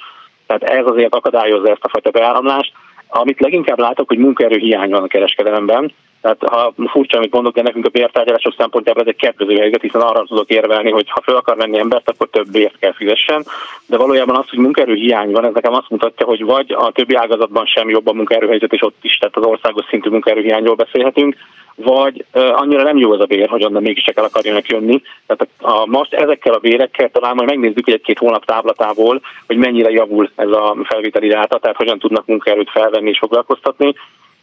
[0.47, 2.73] Tehát ez azért akadályozza ezt a fajta beáramlást.
[3.07, 5.93] Amit leginkább látok, hogy munkaerő hiány van a kereskedelemben,
[6.25, 10.01] tehát ha furcsa, amit mondok, de nekünk a bértárgyalások szempontjából ez egy kedvező helyzet, hiszen
[10.01, 13.45] arra tudok érvelni, hogy ha fel akar venni embert, akkor több bért kell fizessen.
[13.85, 17.15] De valójában az, hogy munkaerő hiány van, ez nekem azt mutatja, hogy vagy a többi
[17.15, 21.35] ágazatban sem jobb a munkaerőhelyzet, és ott is, tehát az országos szintű munkaerőhiányról beszélhetünk,
[21.75, 25.01] vagy uh, annyira nem jó az a bér, hogy onnan mégiscsak el akarjanak jönni.
[25.25, 29.89] Tehát a, a, most ezekkel a bérekkel talán majd megnézzük egy-két hónap táblatából, hogy mennyire
[29.89, 33.93] javul ez a felvételi ráta, tehát hogyan tudnak munkaerőt felvenni és foglalkoztatni.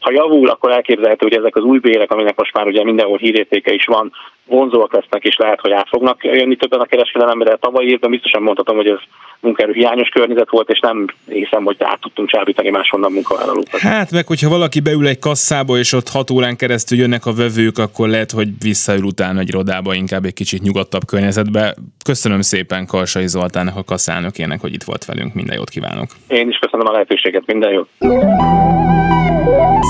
[0.02, 3.72] Ha javul, akkor elképzelhető, hogy ezek az új bérek, aminek most már ugye mindenhol hírértéke
[3.72, 4.12] is van,
[4.46, 8.42] vonzóak lesznek, és lehet, hogy át fognak jönni többen a kereskedelembe, de tavaly évben biztosan
[8.42, 8.98] mondhatom, hogy ez
[9.40, 13.80] munkaerő hiányos környezet volt, és nem hiszem, hogy át tudtunk csábítani máshonnan munkavállalókat.
[13.80, 17.78] Hát meg, hogyha valaki beül egy kasszába, és ott hat órán keresztül jönnek a vevők,
[17.78, 21.74] akkor lehet, hogy visszaül utána egy irodába, inkább egy kicsit nyugodtabb környezetbe.
[22.04, 25.34] Köszönöm szépen Karsai Zoltánnak, a kasszánokének, hogy itt volt velünk.
[25.34, 26.10] Minden jót kívánok.
[26.28, 27.88] Én is köszönöm a lehetőséget, minden jót.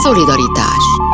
[0.03, 1.13] Szolidaritás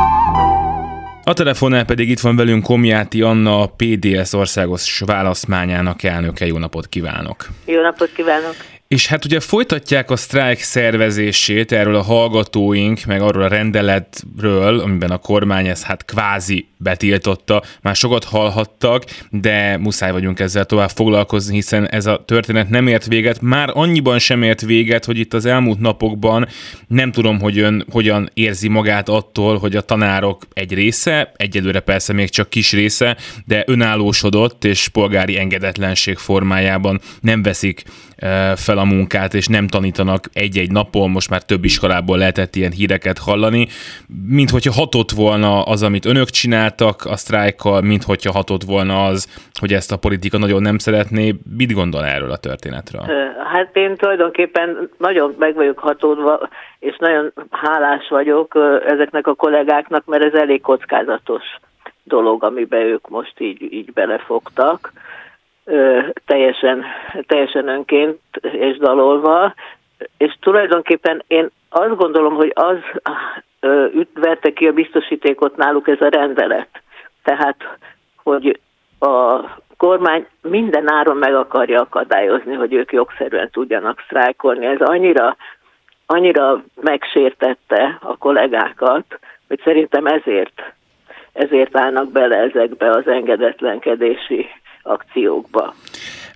[1.23, 6.45] a telefonnál pedig itt van velünk Komjáti Anna, a PDS országos választmányának elnöke.
[6.45, 7.47] Jó napot kívánok!
[7.65, 8.55] Jó napot kívánok!
[8.95, 15.11] És hát ugye folytatják a sztrájk szervezését erről a hallgatóink, meg arról a rendeletről, amiben
[15.11, 17.63] a kormány ezt hát kvázi betiltotta.
[17.81, 23.05] Már sokat hallhattak, de muszáj vagyunk ezzel tovább foglalkozni, hiszen ez a történet nem ért
[23.05, 23.41] véget.
[23.41, 26.47] Már annyiban sem ért véget, hogy itt az elmúlt napokban
[26.87, 32.13] nem tudom, hogy ön hogyan érzi magát attól, hogy a tanárok egy része, egyelőre persze
[32.13, 37.83] még csak kis része, de önállósodott és polgári engedetlenség formájában nem veszik
[38.55, 43.17] fel a munkát, és nem tanítanak egy-egy napon, most már több iskolából lehetett ilyen híreket
[43.17, 43.67] hallani,
[44.29, 49.49] mint hogyha hatott volna az, amit önök csináltak a sztrájkkal, mint hogyha hatott volna az,
[49.59, 51.35] hogy ezt a politika nagyon nem szeretné.
[51.57, 53.01] Mit gondol erről a történetről?
[53.53, 60.23] Hát én tulajdonképpen nagyon meg vagyok hatódva, és nagyon hálás vagyok ezeknek a kollégáknak, mert
[60.23, 61.43] ez elég kockázatos
[62.03, 64.91] dolog, amiben ők most így, így belefogtak
[66.25, 66.85] teljesen,
[67.27, 69.53] teljesen önként és dalolva,
[70.17, 72.77] és tulajdonképpen én azt gondolom, hogy az
[74.13, 76.81] vette ki a biztosítékot náluk ez a rendelet.
[77.23, 77.55] Tehát,
[78.23, 78.59] hogy
[78.99, 79.39] a
[79.77, 84.65] kormány minden áron meg akarja akadályozni, hogy ők jogszerűen tudjanak sztrájkolni.
[84.65, 85.35] Ez annyira,
[86.05, 90.61] annyira megsértette a kollégákat, hogy szerintem ezért,
[91.33, 94.49] ezért állnak bele ezekbe az engedetlenkedési
[94.83, 95.73] akciókba.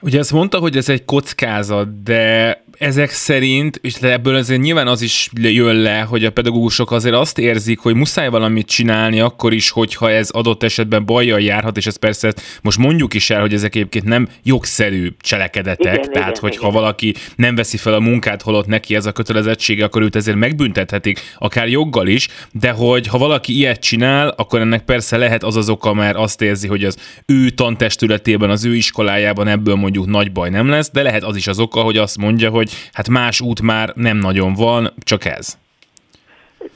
[0.03, 5.01] Ugye azt mondta, hogy ez egy kockázat, de ezek szerint, és ebből azért nyilván az
[5.01, 9.69] is jön le, hogy a pedagógusok azért azt érzik, hogy muszáj valamit csinálni akkor is,
[9.69, 13.75] hogyha ez adott esetben bajjal járhat, és ez persze most mondjuk is el, hogy ezek
[13.75, 16.81] egyébként nem jogszerű cselekedetek, igen, tehát igen, hogyha igen.
[16.81, 21.19] valaki nem veszi fel a munkát, holott neki ez a kötelezettsége, akkor őt ezért megbüntethetik,
[21.37, 25.69] akár joggal is, de hogy ha valaki ilyet csinál, akkor ennek persze lehet az az
[25.69, 30.49] oka, mert azt érzi, hogy az ő tantestületében, az ő iskolájában ebből mondjuk nagy baj
[30.49, 33.61] nem lesz, de lehet az is az oka, hogy azt mondja, hogy hát más út
[33.61, 35.57] már nem nagyon van, csak ez.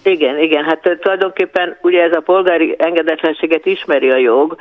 [0.04, 4.58] Igen, igen, hát tulajdonképpen ugye ez a polgári engedetlenséget ismeri a jog,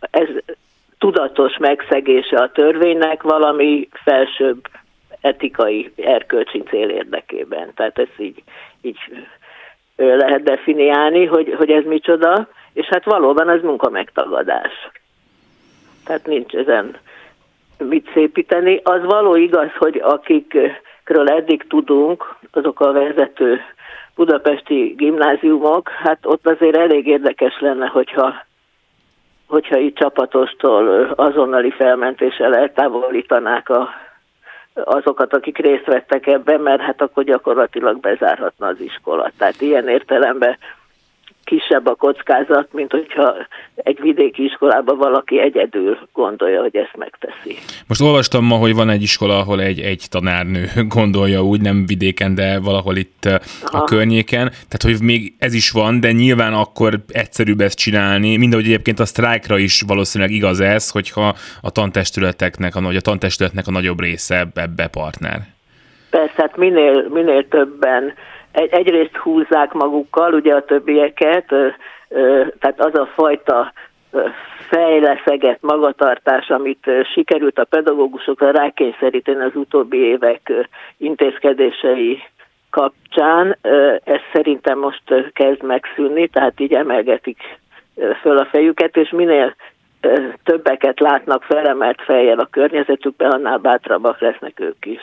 [0.00, 0.28] ez
[0.98, 4.68] tudatos megszegése a törvénynek valami felsőbb
[5.20, 7.72] etikai, erkölcsi cél érdekében.
[7.74, 8.42] Tehát ezt így,
[8.80, 8.98] így
[9.96, 14.72] lehet definiálni, hogy, hogy ez micsoda, és hát valóban ez munka megtagadás.
[16.04, 16.96] Tehát nincs ezen
[17.88, 18.80] mit szépíteni.
[18.84, 23.60] Az való igaz, hogy akikről eddig tudunk, azok a vezető
[24.14, 28.34] budapesti gimnáziumok, hát ott azért elég érdekes lenne, hogyha
[29.46, 33.88] hogyha itt csapatostól azonnali felmentéssel eltávolítanák a,
[34.74, 39.30] azokat, akik részt vettek ebben, mert hát akkor gyakorlatilag bezárhatna az iskola.
[39.38, 40.56] Tehát ilyen értelemben
[41.50, 43.34] kisebb a kockázat, mint hogyha
[43.74, 47.56] egy vidéki iskolában valaki egyedül gondolja, hogy ezt megteszi.
[47.88, 50.64] Most olvastam ma, hogy van egy iskola, ahol egy, egy tanárnő
[50.96, 53.82] gondolja úgy, nem vidéken, de valahol itt eh, Aha.
[53.82, 54.48] a környéken.
[54.48, 59.04] Tehát, hogy még ez is van, de nyilván akkor egyszerűbb ezt csinálni, mindahogy egyébként a
[59.04, 64.88] sztrájkra is valószínűleg igaz ez, hogyha a tantestületeknek, a, a tantestületnek a nagyobb része ebbe
[64.88, 65.38] partner.
[66.10, 68.14] Persze, hát minél, minél többen
[68.52, 71.44] egy, egyrészt húzzák magukkal ugye a többieket,
[72.58, 73.72] tehát az a fajta
[74.68, 80.52] fejleszegett magatartás, amit sikerült a pedagógusokra rákényszeríteni az utóbbi évek
[80.96, 82.22] intézkedései
[82.70, 83.56] kapcsán,
[84.04, 87.38] ez szerintem most kezd megszűnni, tehát így emelgetik
[88.20, 89.54] föl a fejüket, és minél
[90.44, 95.00] többeket látnak felemelt fejjel a környezetükben, annál bátrabbak lesznek ők is.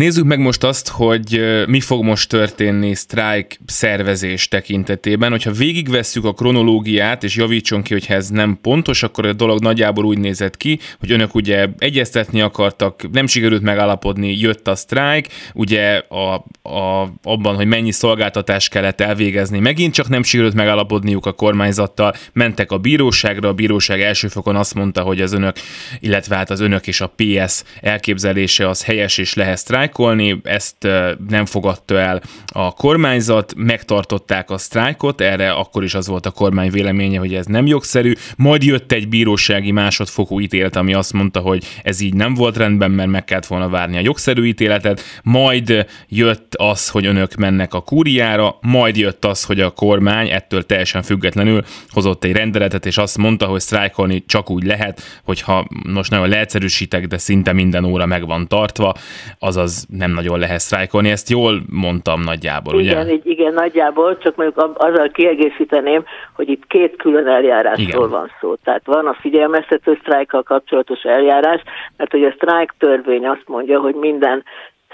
[0.00, 5.30] Nézzük meg most azt, hogy mi fog most történni sztrájk szervezés tekintetében.
[5.30, 10.04] Hogyha végigvesszük a kronológiát, és javítson ki, hogyha ez nem pontos, akkor a dolog nagyjából
[10.04, 16.02] úgy nézett ki, hogy önök ugye egyeztetni akartak, nem sikerült megállapodni, jött a sztrájk, ugye
[16.08, 22.14] a, a, abban, hogy mennyi szolgáltatást kellett elvégezni, megint csak nem sikerült megállapodniuk a kormányzattal,
[22.32, 25.56] mentek a bíróságra, a bíróság első fokon azt mondta, hogy az önök,
[25.98, 30.88] illetve hát az önök és a PS elképzelése az helyes és lehet sztrájk, sztrájkolni, ezt
[31.28, 32.22] nem fogadta el
[32.52, 37.46] a kormányzat, megtartották a sztrájkot, erre akkor is az volt a kormány véleménye, hogy ez
[37.46, 42.34] nem jogszerű, majd jött egy bírósági másodfokú ítélet, ami azt mondta, hogy ez így nem
[42.34, 47.34] volt rendben, mert meg kellett volna várni a jogszerű ítéletet, majd jött az, hogy önök
[47.34, 52.86] mennek a kúriára, majd jött az, hogy a kormány ettől teljesen függetlenül hozott egy rendeletet,
[52.86, 57.84] és azt mondta, hogy sztrájkolni csak úgy lehet, hogyha most nagyon leegyszerűsítek, de szinte minden
[57.84, 58.94] óra meg van tartva,
[59.38, 61.10] azaz az nem nagyon lehet sztrájkolni.
[61.10, 63.12] Ezt jól mondtam nagyjából, igen, ugye?
[63.12, 68.08] Igen, igen, nagyjából, csak mondjuk azzal kiegészíteném, hogy itt két külön eljárásról igen.
[68.08, 68.54] van szó.
[68.54, 71.62] Tehát van a figyelmeztető sztrájkkal kapcsolatos eljárás,
[71.96, 74.44] mert hogy a sztrájk törvény azt mondja, hogy minden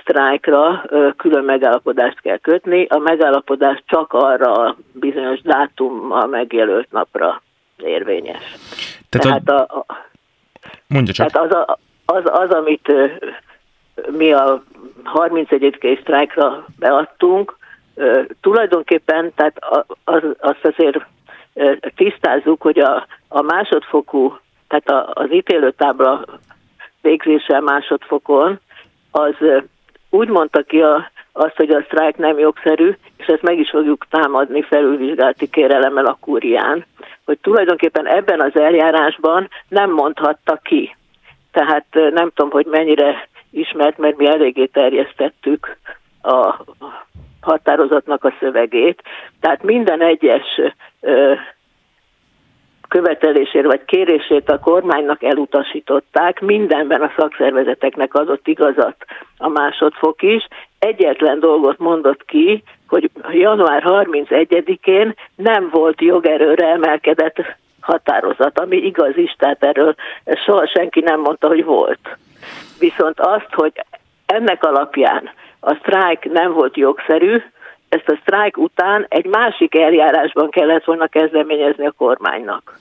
[0.00, 0.84] sztrájkra
[1.16, 2.86] külön megállapodást kell kötni.
[2.88, 7.42] A megállapodás csak arra a bizonyos dátummal megjelölt napra
[7.76, 8.54] érvényes.
[9.08, 9.86] Tehát, Tehát a, a,
[10.86, 11.30] mondja csak.
[11.30, 12.92] Tehát az, a, az, az, amit
[14.10, 14.62] mi a
[15.04, 15.96] 31.
[16.00, 17.56] sztrájkra beadtunk,
[18.40, 19.58] tulajdonképpen, tehát
[20.04, 21.06] az, azt azért
[21.94, 26.24] tisztázzuk, hogy a, a másodfokú, tehát az ítélőtábla
[27.00, 28.60] végzése másodfokon,
[29.10, 29.34] az
[30.10, 34.06] úgy mondta ki a, azt, hogy a sztrájk nem jogszerű, és ezt meg is fogjuk
[34.10, 36.84] támadni felülvizsgálati kérelemmel a kúrián,
[37.24, 40.96] hogy tulajdonképpen ebben az eljárásban nem mondhatta ki.
[41.52, 45.76] Tehát nem tudom, hogy mennyire ismert, mert mi eléggé terjesztettük
[46.22, 46.54] a
[47.40, 49.02] határozatnak a szövegét.
[49.40, 50.60] Tehát minden egyes
[52.88, 58.96] követelését vagy kérését a kormánynak elutasították, mindenben a szakszervezeteknek adott igazat
[59.38, 60.46] a másodfok is.
[60.78, 67.36] Egyetlen dolgot mondott ki, hogy január 31-én nem volt jogerőre emelkedett
[67.80, 69.94] határozat, ami igaz is, tehát erről
[70.44, 72.16] soha senki nem mondta, hogy volt.
[72.78, 73.72] Viszont azt, hogy
[74.26, 77.42] ennek alapján a sztrájk nem volt jogszerű,
[77.88, 82.78] ezt a sztrájk után egy másik eljárásban kellett volna kezdeményezni a kormánynak.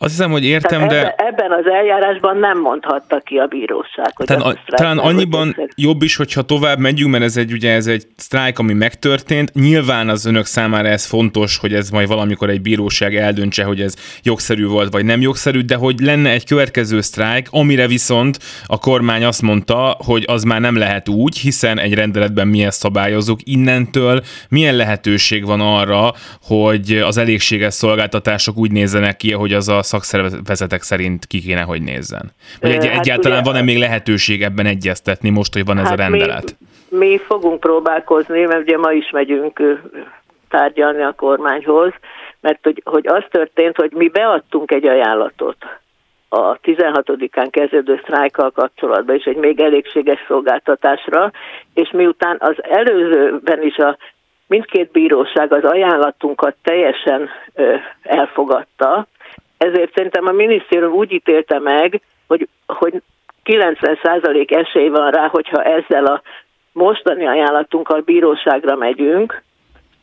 [0.00, 1.14] Azt hiszem, hogy értem, de...
[1.16, 4.10] Ebben az eljárásban nem mondhatta ki a bíróság.
[4.14, 7.86] Hogy talán, a, talán annyiban jobb is, hogyha tovább megyünk, mert ez egy, ugye ez
[7.86, 9.54] egy sztrájk, ami megtörtént.
[9.54, 14.20] Nyilván az önök számára ez fontos, hogy ez majd valamikor egy bíróság eldöntse, hogy ez
[14.22, 19.24] jogszerű volt, vagy nem jogszerű, de hogy lenne egy következő sztrájk, amire viszont a kormány
[19.24, 23.40] azt mondta, hogy az már nem lehet úgy, hiszen egy rendeletben mi ezt szabályozunk.
[23.44, 29.82] Innentől milyen lehetőség van arra, hogy az elégséges szolgáltatások úgy nézzenek ki, hogy az a
[29.88, 32.32] szakszervezetek szerint ki kéne, hogy nézzen?
[32.60, 36.02] Vagy egy, hát egyáltalán van-e még lehetőség ebben egyeztetni most, hogy van ez hát a
[36.02, 36.56] rendelet?
[36.88, 39.60] Mi, mi fogunk próbálkozni, mert ugye ma is megyünk
[40.48, 41.92] tárgyalni a kormányhoz,
[42.40, 45.56] mert hogy, hogy az történt, hogy mi beadtunk egy ajánlatot
[46.28, 51.30] a 16-án kezdődő sztrájkkal kapcsolatban, és egy még elégséges szolgáltatásra,
[51.74, 53.96] és miután az előzőben is a
[54.46, 59.06] mindkét bíróság az ajánlatunkat teljesen ö, elfogadta,
[59.58, 63.02] ezért szerintem a minisztérium úgy ítélte meg, hogy, hogy
[63.44, 66.22] 90% esély van rá, hogyha ezzel a
[66.72, 69.42] mostani ajánlatunkkal bíróságra megyünk,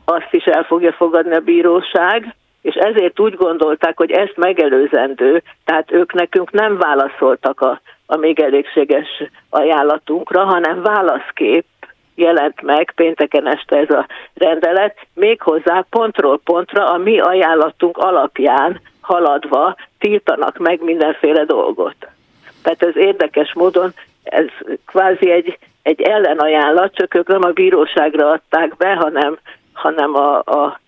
[0.06, 5.92] azt is el fogja fogadni a bíróság, és ezért úgy gondolták, hogy ezt megelőzendő, tehát
[5.92, 9.08] ők nekünk nem válaszoltak a, a még elégséges
[9.50, 11.66] ajánlatunkra, hanem válaszkép
[12.16, 19.76] jelent meg pénteken este ez a rendelet, méghozzá pontról pontra a mi ajánlatunk alapján haladva
[20.00, 21.96] tiltanak meg mindenféle dolgot.
[22.64, 24.46] Tehát ez érdekes módon, ez
[24.86, 29.38] kvázi egy, egy ellenajánlat, csak ők nem a bíróságra adták be, hanem,
[29.74, 30.80] hanem a, a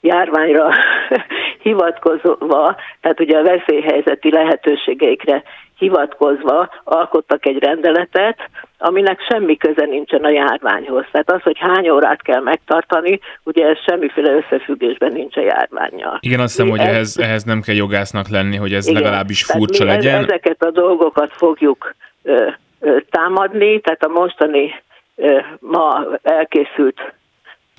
[0.00, 0.70] járványra
[1.62, 5.42] hivatkozva, tehát ugye a veszélyhelyzeti lehetőségeikre
[5.82, 8.38] hivatkozva alkottak egy rendeletet,
[8.78, 11.04] aminek semmi köze nincsen a járványhoz.
[11.12, 16.18] Tehát az, hogy hány órát kell megtartani, ugye ez semmiféle összefüggésben nincs a járványjal.
[16.20, 19.44] Igen, azt hiszem, hogy ez, ehhez, ehhez nem kell jogásznak lenni, hogy ez igen, legalábbis
[19.44, 20.22] furcsa legyen.
[20.22, 22.48] Ezeket a dolgokat fogjuk ö,
[22.80, 24.82] ö, támadni, tehát a mostani
[25.16, 27.12] ö, ma elkészült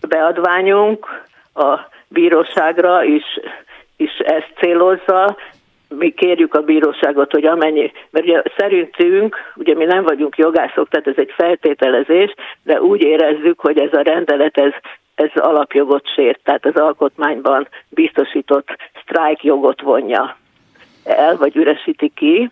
[0.08, 3.40] beadványunk a bíróságra is,
[3.98, 5.38] is ezt célozza,
[5.98, 11.08] mi kérjük a bíróságot, hogy amennyi, mert ugye szerintünk, ugye mi nem vagyunk jogászok, tehát
[11.08, 14.72] ez egy feltételezés, de úgy érezzük, hogy ez a rendelet, ez,
[15.16, 18.68] ez alapjogot sért, tehát az alkotmányban biztosított
[19.02, 20.38] sztrájkjogot vonja
[21.04, 22.52] el, vagy üresíti ki.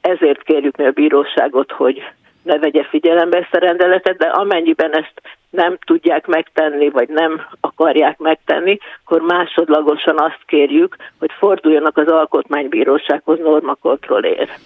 [0.00, 2.02] Ezért kérjük mi a bíróságot, hogy
[2.46, 8.18] ne vegye figyelembe ezt a rendeletet, de amennyiben ezt nem tudják megtenni, vagy nem akarják
[8.18, 14.60] megtenni, akkor másodlagosan azt kérjük, hogy forduljanak az alkotmánybírósághoz normakontrollért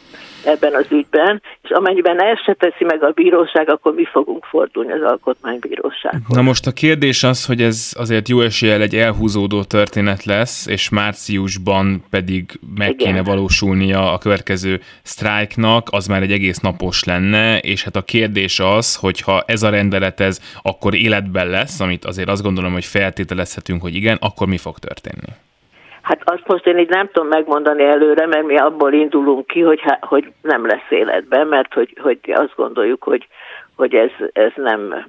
[0.44, 4.92] ebben az ügyben, és amennyiben ezt se teszi meg a bíróság, akkor mi fogunk fordulni
[4.92, 6.37] az alkotmánybírósághoz.
[6.37, 10.88] Na most a kérdés az, hogy ez azért jó eséllyel egy elhúzódó történet lesz, és
[10.88, 13.07] márciusban pedig meg Igen.
[13.07, 18.61] kéne valósulnia a következő sztrájknak, az már egy egész napos lenne, és hát a kérdés
[18.61, 22.85] az, hogy ha ez a rendelet ez akkor életben lesz, amit azért azt gondolom, hogy
[22.85, 25.33] feltételezhetünk, hogy igen, akkor mi fog történni?
[26.11, 29.81] Hát azt most én így nem tudom megmondani előre, mert mi abból indulunk ki, hogy,
[30.01, 33.29] hogy nem lesz életben, mert hogy, hogy azt gondoljuk, hogy,
[33.77, 35.07] hogy ez, ez nem,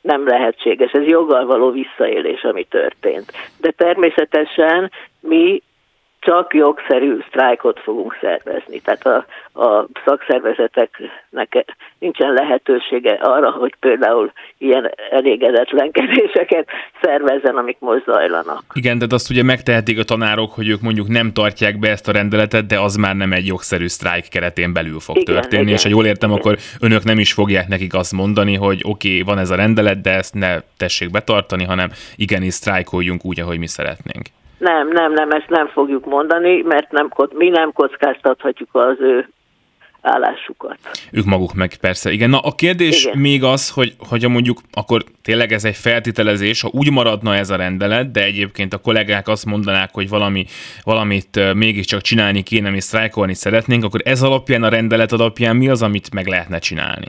[0.00, 0.92] nem lehetséges.
[0.92, 3.32] Ez joggal való visszaélés, ami történt.
[3.60, 5.62] De természetesen mi
[6.24, 8.80] csak jogszerű sztrájkot fogunk szervezni.
[8.80, 9.26] Tehát a,
[9.62, 16.68] a szakszervezeteknek nincsen lehetősége arra, hogy például ilyen elégedetlenkedéseket
[17.02, 18.62] szervezzen, amik most zajlanak.
[18.72, 22.12] Igen, de azt ugye megtehetik a tanárok, hogy ők mondjuk nem tartják be ezt a
[22.12, 25.82] rendeletet, de az már nem egy jogszerű sztrájk keretén belül fog igen, történni, igen, és
[25.82, 26.40] ha jól értem, igen.
[26.40, 30.00] akkor önök nem is fogják nekik azt mondani, hogy oké, okay, van ez a rendelet,
[30.00, 34.26] de ezt ne tessék betartani, hanem igenis sztrájkoljunk úgy, ahogy mi szeretnénk.
[34.64, 39.28] Nem, nem, nem, ezt nem fogjuk mondani, mert nem, mi nem kockáztathatjuk az ő
[40.02, 40.78] állásukat.
[41.12, 42.10] Ők maguk meg persze.
[42.10, 43.18] Igen, na a kérdés Igen.
[43.18, 47.56] még az, hogy, hogy mondjuk akkor tényleg ez egy feltételezés, ha úgy maradna ez a
[47.56, 50.44] rendelet, de egyébként a kollégák azt mondanák, hogy valami,
[50.84, 55.82] valamit mégiscsak csinálni kéne, mi sztrájkolni szeretnénk, akkor ez alapján, a rendelet alapján mi az,
[55.82, 57.06] amit meg lehetne csinálni?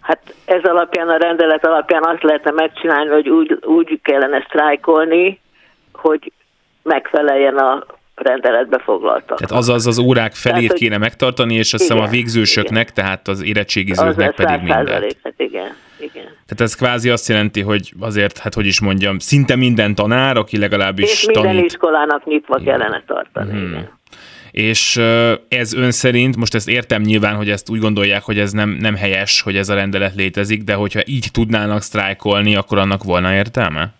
[0.00, 5.40] Hát ez alapján, a rendelet alapján azt lehetne megcsinálni, hogy úgy, úgy kellene sztrájkolni,
[5.98, 6.32] hogy
[6.82, 9.38] megfeleljen a rendeletbe foglaltak.
[9.38, 12.94] Tehát azaz az órák felét tehát, kéne megtartani, és azt hiszem a végzősöknek, igen.
[12.94, 15.16] tehát az érettségizőknek pedig mindent.
[15.36, 16.24] Igen, igen.
[16.24, 20.58] Tehát ez kvázi azt jelenti, hogy azért, hát hogy is mondjam, szinte minden tanár, aki
[20.58, 21.64] legalábbis és minden tanít...
[21.64, 22.78] iskolának nyitva igen.
[22.78, 23.68] kellene tartani, hmm.
[23.68, 23.96] igen.
[24.50, 24.96] És
[25.48, 28.94] ez ön szerint, most ezt értem nyilván, hogy ezt úgy gondolják, hogy ez nem, nem
[28.94, 33.97] helyes, hogy ez a rendelet létezik, de hogyha így tudnának sztrájkolni, akkor annak volna értelme?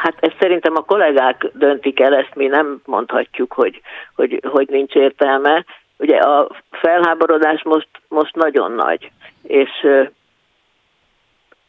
[0.00, 3.80] Hát ezt szerintem a kollégák döntik el, ezt mi nem mondhatjuk, hogy,
[4.14, 5.64] hogy, hogy nincs értelme.
[5.98, 9.10] Ugye a felháborodás most, most nagyon nagy,
[9.42, 9.70] és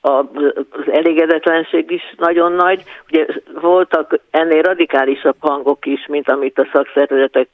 [0.02, 2.84] az elégedetlenség is nagyon nagy.
[3.08, 3.26] Ugye
[3.62, 7.48] voltak ennél radikálisabb hangok is, mint amit a szakszervezetek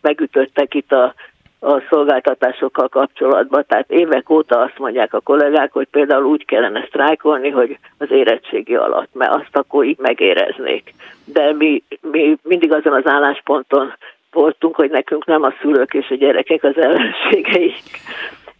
[0.00, 1.14] megütöttek itt a
[1.60, 3.64] a szolgáltatásokkal kapcsolatban.
[3.68, 8.74] Tehát évek óta azt mondják a kollégák, hogy például úgy kellene sztrájkolni, hogy az érettségi
[8.74, 10.94] alatt, mert azt akkor így megéreznék.
[11.24, 13.94] De mi, mi mindig azon az állásponton
[14.32, 18.00] voltunk, hogy nekünk nem a szülők és a gyerekek az ellenségeik.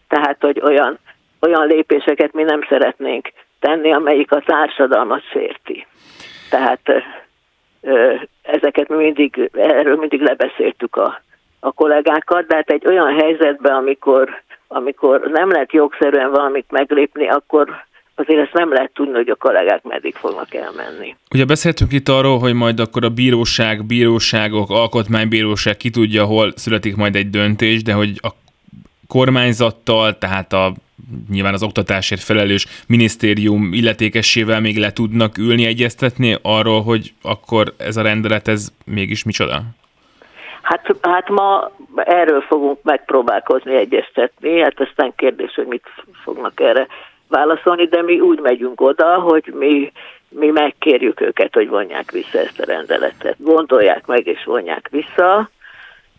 [0.07, 0.97] Tehát, hogy olyan,
[1.41, 5.87] olyan lépéseket mi nem szeretnénk tenni, amelyik a társadalmat sérti.
[6.49, 6.81] Tehát
[8.41, 11.21] ezeket mi mindig, erről mindig lebeszéltük a
[11.63, 17.85] a kollégákat, de hát egy olyan helyzetben, amikor, amikor nem lehet jogszerűen valamit meglépni, akkor
[18.15, 21.15] azért ezt nem lehet tudni, hogy a kollégák meddig fognak elmenni.
[21.33, 26.95] Ugye beszéltünk itt arról, hogy majd akkor a bíróság, bíróságok, alkotmánybíróság ki tudja, hol születik
[26.95, 28.29] majd egy döntés, de hogy a
[29.07, 30.73] kormányzattal, tehát a
[31.29, 37.97] nyilván az oktatásért felelős minisztérium illetékessével még le tudnak ülni, egyeztetni arról, hogy akkor ez
[37.97, 39.63] a rendelet, ez mégis micsoda?
[40.71, 45.83] Hát, hát ma erről fogunk megpróbálkozni, egyeztetni, hát aztán kérdés, hogy mit
[46.23, 46.87] fognak erre
[47.27, 49.91] válaszolni, de mi úgy megyünk oda, hogy mi,
[50.29, 53.35] mi megkérjük őket, hogy vonják vissza ezt a rendeletet.
[53.37, 55.49] Gondolják meg és vonják vissza,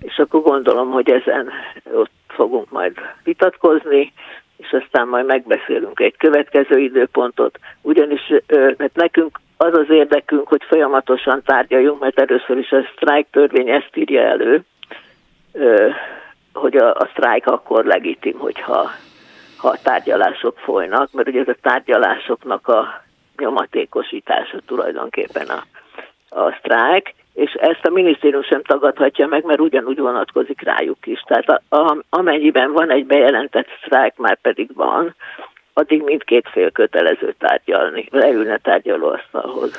[0.00, 1.50] és akkor gondolom, hogy ezen
[1.92, 4.12] ott fogunk majd vitatkozni,
[4.57, 8.32] és aztán majd megbeszélünk egy következő időpontot, ugyanis
[8.76, 13.90] mert nekünk az az érdekünk, hogy folyamatosan tárgyaljunk, mert először is a sztrájk törvény ezt
[13.96, 14.64] írja elő,
[16.52, 18.90] hogy a, a sztrájk akkor legitim, hogyha
[19.56, 23.02] ha a tárgyalások folynak, mert ugye ez a tárgyalásoknak a
[23.36, 25.64] nyomatékosítása tulajdonképpen a,
[26.40, 31.20] a sztrájk, és ezt a minisztérium sem tagadhatja meg, mert ugyanúgy vonatkozik rájuk is.
[31.20, 35.14] Tehát a, a, amennyiben van egy bejelentett sztrájk, már pedig van,
[35.72, 39.72] addig mindkét fél kötelező tárgyalni, leülne tárgyalóasztalhoz.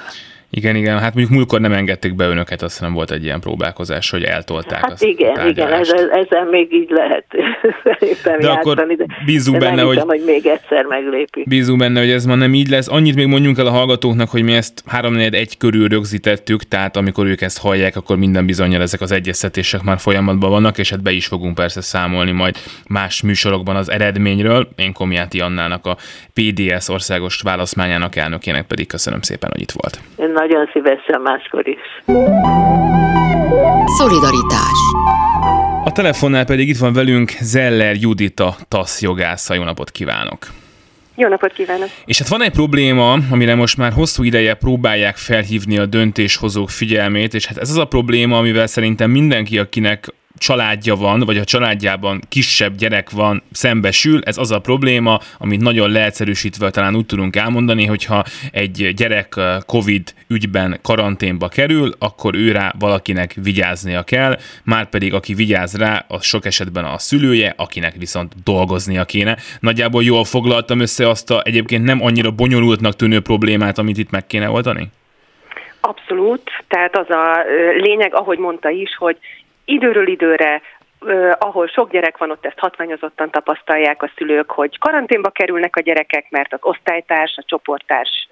[0.56, 4.10] Igen, igen, hát mondjuk múltkor nem engedték be önöket, azt nem volt egy ilyen próbálkozás,
[4.10, 7.26] hogy eltolták hát azt igen, a igen, ezzel, ezzel még így lehet
[7.84, 11.44] szerintem de akkor de bízunk benne, hogy, hiszem, hogy még egyszer meglépi.
[11.48, 12.88] Bízunk benne, hogy ez ma nem így lesz.
[12.88, 17.26] Annyit még mondjunk el a hallgatóknak, hogy mi ezt 3 egy körül rögzítettük, tehát amikor
[17.26, 21.12] ők ezt hallják, akkor minden bizonyal ezek az egyeztetések már folyamatban vannak, és hát be
[21.12, 22.56] is fogunk persze számolni majd
[22.88, 24.68] más műsorokban az eredményről.
[24.76, 25.98] Én Komjáti Annának a
[26.34, 30.00] PDS országos válaszmányának elnökének pedig köszönöm szépen, hogy itt volt.
[30.18, 32.04] Én nagyon szívesen máskor is.
[33.98, 34.80] Szolidaritás.
[35.84, 39.54] A telefonnál pedig itt van velünk Zeller Judita TASZ jogásza.
[39.54, 40.48] Jó napot kívánok!
[41.16, 41.88] Jó napot kívánok!
[42.06, 47.34] És hát van egy probléma, amire most már hosszú ideje próbálják felhívni a döntéshozók figyelmét,
[47.34, 50.08] és hát ez az a probléma, amivel szerintem mindenki, akinek
[50.38, 55.92] családja van, vagy a családjában kisebb gyerek van, szembesül, ez az a probléma, amit nagyon
[55.92, 62.74] leegyszerűsítve talán úgy tudunk elmondani, hogyha egy gyerek COVID ügyben karanténba kerül, akkor ő rá
[62.80, 68.34] valakinek vigyáznia kell, már pedig aki vigyáz rá, az sok esetben a szülője, akinek viszont
[68.44, 69.38] dolgoznia kéne.
[69.60, 74.28] Nagyjából jól foglaltam össze azt a egyébként nem annyira bonyolultnak tűnő problémát, amit itt meg
[74.28, 74.92] kéne oldani?
[75.82, 77.44] Abszolút, tehát az a
[77.78, 79.18] lényeg, ahogy mondta is, hogy
[79.66, 80.62] időről időre
[81.40, 86.26] ahol sok gyerek van, ott ezt hatványozottan tapasztalják a szülők, hogy karanténba kerülnek a gyerekek,
[86.30, 88.28] mert az osztálytárs, a csoporttárs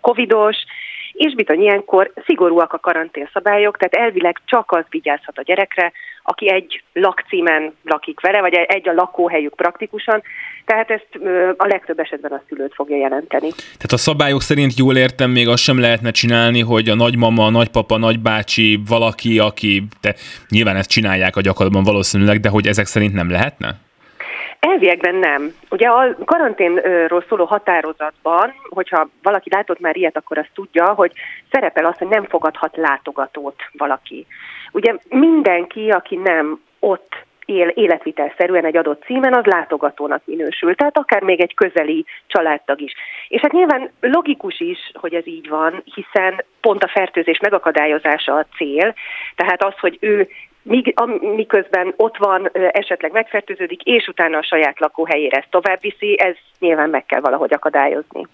[0.00, 0.56] covidos,
[1.12, 6.50] és bizony ilyenkor szigorúak a karantén szabályok, tehát elvileg csak az vigyázhat a gyerekre, aki
[6.50, 10.22] egy lakcímen lakik vele, vagy egy a lakóhelyük praktikusan,
[10.66, 11.08] tehát ezt
[11.56, 13.50] a legtöbb esetben a szülőt fogja jelenteni.
[13.50, 17.50] Tehát a szabályok szerint jól értem, még azt sem lehetne csinálni, hogy a nagymama, a
[17.50, 20.14] nagypapa, nagybácsi, valaki, aki, de
[20.48, 23.74] nyilván ezt csinálják a gyakorlatban valószínűleg, de hogy ezek szerint nem lehetne?
[24.60, 25.54] Elviekben nem.
[25.70, 31.12] Ugye a karanténról szóló határozatban, hogyha valaki látott már ilyet, akkor azt tudja, hogy
[31.50, 34.26] szerepel az, hogy nem fogadhat látogatót valaki.
[34.72, 41.22] Ugye mindenki, aki nem ott él életvitelszerűen egy adott címen, az látogatónak minősül, tehát akár
[41.22, 42.92] még egy közeli családtag is.
[43.28, 48.46] És hát nyilván logikus is, hogy ez így van, hiszen pont a fertőzés megakadályozása a
[48.56, 48.94] cél,
[49.36, 50.28] tehát az, hogy ő
[51.36, 56.90] miközben ott van, esetleg megfertőződik, és utána a saját lakóhelyére ezt tovább viszi, ez nyilván
[56.90, 58.26] meg kell valahogy akadályozni.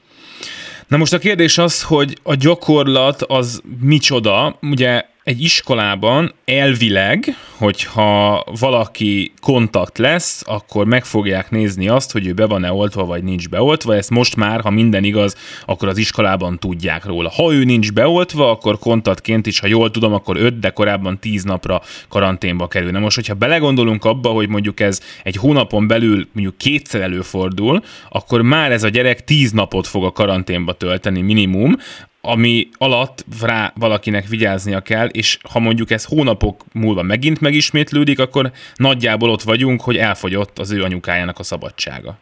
[0.89, 4.55] Na most a kérdés az, hogy a gyakorlat az micsoda.
[4.63, 12.33] Ugye egy iskolában elvileg, hogyha valaki kontakt lesz, akkor meg fogják nézni azt, hogy ő
[12.33, 13.97] be van-e oltva, vagy nincs beoltva.
[13.97, 17.31] Ezt most már, ha minden igaz, akkor az iskolában tudják róla.
[17.31, 21.43] Ha ő nincs beoltva, akkor kontaktként is, ha jól tudom, akkor 5, de korábban 10
[21.43, 22.91] napra karanténba kerül.
[22.91, 28.43] Na most, hogyha belegondolunk abba, hogy mondjuk ez egy hónapon belül mondjuk kétszer előfordul, akkor
[28.43, 31.77] már ez a gyerek 10 napot fog a karanténba tölteni minimum,
[32.25, 38.51] ami alatt rá valakinek vigyáznia kell, és ha mondjuk ez hónapok múlva megint megismétlődik, akkor
[38.75, 42.15] nagyjából ott vagyunk, hogy elfogyott az ő anyukájának a szabadsága.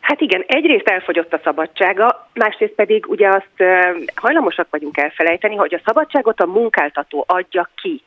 [0.00, 3.70] Hát igen, egyrészt elfogyott a szabadsága, másrészt pedig ugye azt
[4.14, 8.02] hajlamosak vagyunk elfelejteni, hogy a szabadságot a munkáltató adja ki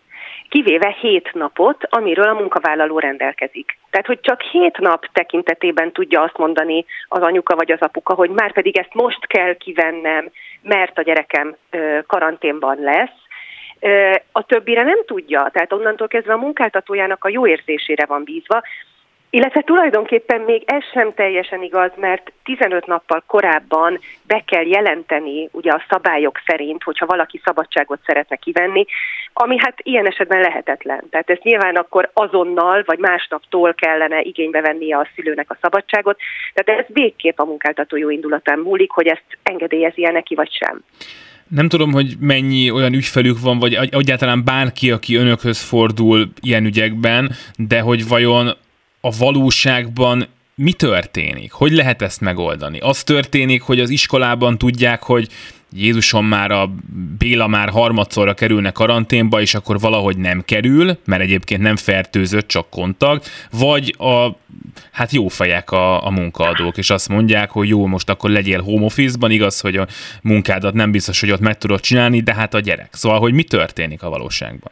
[0.50, 3.78] kivéve hét napot, amiről a munkavállaló rendelkezik.
[3.90, 8.30] Tehát, hogy csak hét nap tekintetében tudja azt mondani az anyuka vagy az apuka, hogy
[8.30, 10.30] már pedig ezt most kell kivennem,
[10.66, 11.56] mert a gyerekem
[12.08, 13.24] karanténban lesz,
[14.32, 18.62] a többire nem tudja, tehát onnantól kezdve a munkáltatójának a jó érzésére van bízva,
[19.30, 25.72] illetve tulajdonképpen még ez sem teljesen igaz, mert 15 nappal korábban be kell jelenteni ugye
[25.72, 28.86] a szabályok szerint, hogyha valaki szabadságot szeretne kivenni,
[29.38, 31.04] ami hát ilyen esetben lehetetlen.
[31.10, 36.18] Tehát ezt nyilván akkor azonnal vagy másnaptól kellene igénybe vennie a szülőnek a szabadságot,
[36.54, 40.84] tehát ez végképp a munkáltató jó indulatán múlik, hogy ezt engedélyezi-e neki vagy sem.
[41.48, 47.32] Nem tudom, hogy mennyi olyan ügyfelük van, vagy egyáltalán bárki, aki önökhöz fordul ilyen ügyekben,
[47.56, 48.48] de hogy vajon
[49.02, 51.52] a valóságban mi történik?
[51.52, 52.80] Hogy lehet ezt megoldani?
[52.80, 55.28] Az történik, hogy az iskolában tudják, hogy
[55.78, 56.70] Jézusom már a
[57.18, 62.70] Béla már harmadszorra kerülne karanténba, és akkor valahogy nem kerül, mert egyébként nem fertőzött, csak
[62.70, 64.30] kontakt, vagy a,
[64.92, 68.86] hát jó fejek a, a munkaadók, és azt mondják, hogy jó, most akkor legyél home
[68.86, 69.88] office-ban, igaz, hogy a
[70.24, 72.90] munkádat nem biztos, hogy ott meg tudod csinálni, de hát a gyerek.
[72.92, 74.72] Szóval, hogy mi történik a valóságban?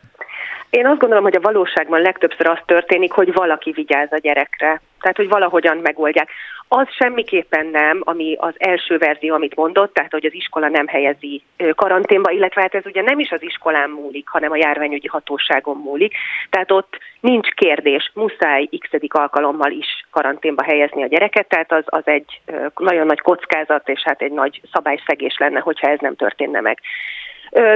[0.69, 4.81] Én azt gondolom, hogy a valóságban legtöbbször az történik, hogy valaki vigyáz a gyerekre.
[5.01, 6.29] Tehát, hogy valahogyan megoldják.
[6.75, 11.41] Az semmiképpen nem, ami az első verzió, amit mondott, tehát, hogy az iskola nem helyezi
[11.75, 16.13] karanténba, illetve hát ez ugye nem is az iskolán múlik, hanem a járványügyi hatóságon múlik.
[16.49, 22.03] Tehát ott nincs kérdés, muszáj x alkalommal is karanténba helyezni a gyereket, tehát az, az
[22.05, 22.41] egy
[22.75, 26.79] nagyon nagy kockázat, és hát egy nagy szabályszegés lenne, hogyha ez nem történne meg.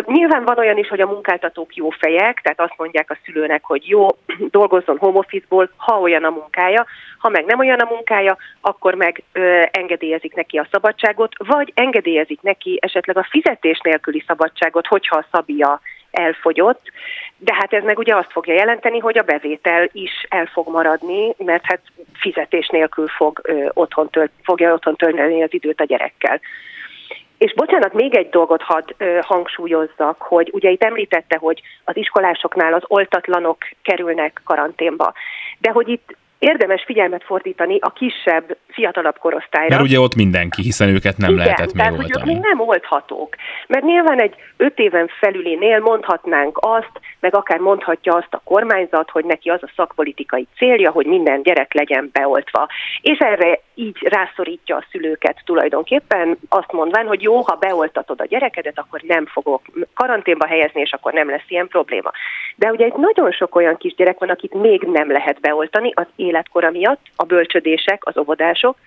[0.06, 3.88] Nyilván van olyan is, hogy a munkáltatók jó fejek, tehát azt mondják a szülőnek, hogy
[3.88, 4.08] jó,
[4.58, 6.86] dolgozzon home office-ból, ha olyan a munkája,
[7.18, 12.42] ha meg nem olyan a munkája, akkor meg ö, engedélyezik neki a szabadságot, vagy engedélyezik
[12.42, 16.82] neki esetleg a fizetés nélküli szabadságot, hogyha a szabia elfogyott,
[17.38, 21.34] de hát ez meg ugye azt fogja jelenteni, hogy a bevétel is el fog maradni,
[21.38, 21.82] mert hát
[22.14, 26.40] fizetés nélkül fog, ö, otthon tölt, fogja otthon tölteni az időt a gyerekkel.
[27.38, 32.84] És bocsánat, még egy dolgot hadd hangsúlyozzak, hogy ugye itt említette, hogy az iskolásoknál az
[32.88, 35.14] oltatlanok kerülnek karanténba.
[35.60, 39.76] De hogy itt érdemes figyelmet fordítani a kisebb, fiatalabb korosztályra.
[39.76, 42.34] Mert ugye ott mindenki, hiszen őket nem Igen, lehetett tehát, még hogy ők oltani.
[42.34, 43.36] még nem oldhatók.
[43.68, 49.26] Mert nyilván egy öt éven felülinél mondhatnánk azt, meg akár mondhatja azt a kormányzat, hogy
[49.26, 52.68] neki az a szakpolitikai célja, hogy minden gyerek legyen beoltva.
[53.02, 58.80] És erre így rászorítja a szülőket tulajdonképpen, azt mondván, hogy jó, ha beoltatod a gyerekedet,
[58.80, 59.62] akkor nem fogok
[59.94, 62.12] karanténba helyezni, és akkor nem lesz ilyen probléma.
[62.56, 66.72] De ugye itt nagyon sok olyan kisgyerek van, akit még nem lehet beoltani az életkora
[66.72, 68.78] miatt, a bölcsödések, az óvodások,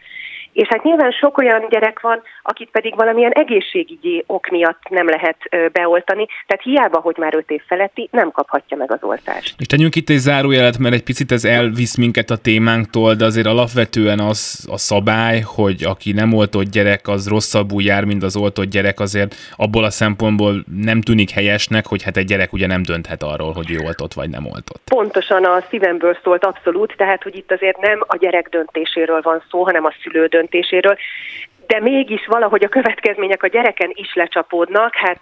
[0.52, 5.36] és hát nyilván sok olyan gyerek van, akit pedig valamilyen egészségügyi ok miatt nem lehet
[5.72, 9.54] beoltani, tehát hiába, hogy már öt év feletti, nem kaphatja meg az oltást.
[9.58, 13.46] És tegyünk itt egy zárójelet, mert egy picit ez elvisz minket a témánktól, de azért
[13.46, 18.70] alapvetően az a szabály, hogy aki nem oltott gyerek, az rosszabbul jár, mint az oltott
[18.70, 23.22] gyerek, azért abból a szempontból nem tűnik helyesnek, hogy hát egy gyerek ugye nem dönthet
[23.22, 24.82] arról, hogy ő oltott vagy nem oltott.
[24.84, 29.64] Pontosan a szívemből szólt abszolút, tehát hogy itt azért nem a gyerek döntéséről van szó,
[29.64, 30.96] hanem a szülő döntéséről.
[31.66, 34.94] De mégis valahogy a következmények a gyereken is lecsapódnak.
[34.94, 35.20] Hát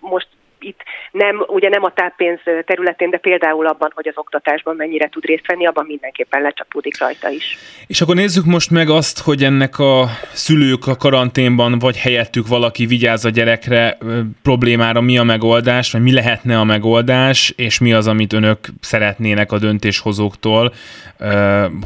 [0.00, 0.28] most
[0.64, 5.24] itt nem, ugye nem a táppénz területén, de például abban, hogy az oktatásban mennyire tud
[5.24, 7.58] részt venni, abban mindenképpen lecsapódik rajta is.
[7.86, 12.86] És akkor nézzük most meg azt, hogy ennek a szülők a karanténban, vagy helyettük valaki
[12.86, 13.98] vigyáz a gyerekre
[14.42, 19.52] problémára mi a megoldás, vagy mi lehetne a megoldás, és mi az, amit önök szeretnének
[19.52, 20.72] a döntéshozóktól,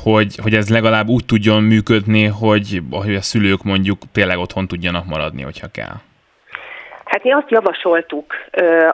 [0.02, 5.06] hogy, hogy ez legalább úgy tudjon működni, hogy, hogy a szülők mondjuk tényleg otthon tudjanak
[5.06, 5.94] maradni, hogyha kell.
[7.06, 8.34] Hát mi azt javasoltuk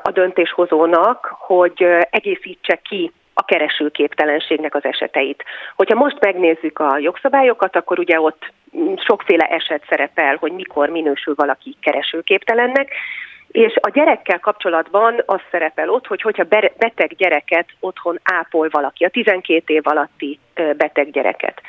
[0.03, 5.45] a döntéshozónak, hogy egészítse ki a keresőképtelenségnek az eseteit.
[5.77, 11.35] Hogyha most megnézzük a jogszabályokat, akkor ugye ott mm, sokféle eset szerepel, hogy mikor minősül
[11.37, 12.95] valaki keresőképtelennek,
[13.53, 19.05] és a gyerekkel kapcsolatban az szerepel ott, hogy hogyha be- beteg gyereket otthon ápol valaki,
[19.05, 21.61] a 12 év alatti beteg gyereket.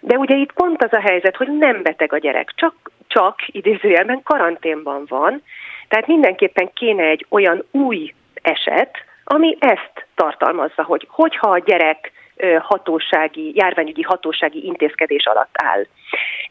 [0.00, 2.74] De ugye itt pont az a helyzet, hogy nem beteg a gyerek, csak,
[3.06, 5.42] csak idézőjelben karanténban van,
[5.88, 12.12] tehát mindenképpen kéne egy olyan új eset, ami ezt tartalmazza, hogy hogyha a gyerek
[12.58, 15.86] hatósági, járványügyi hatósági intézkedés alatt áll.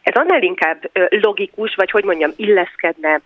[0.02, 3.20] Ez annál inkább logikus, vagy hogy mondjam, illeszkedne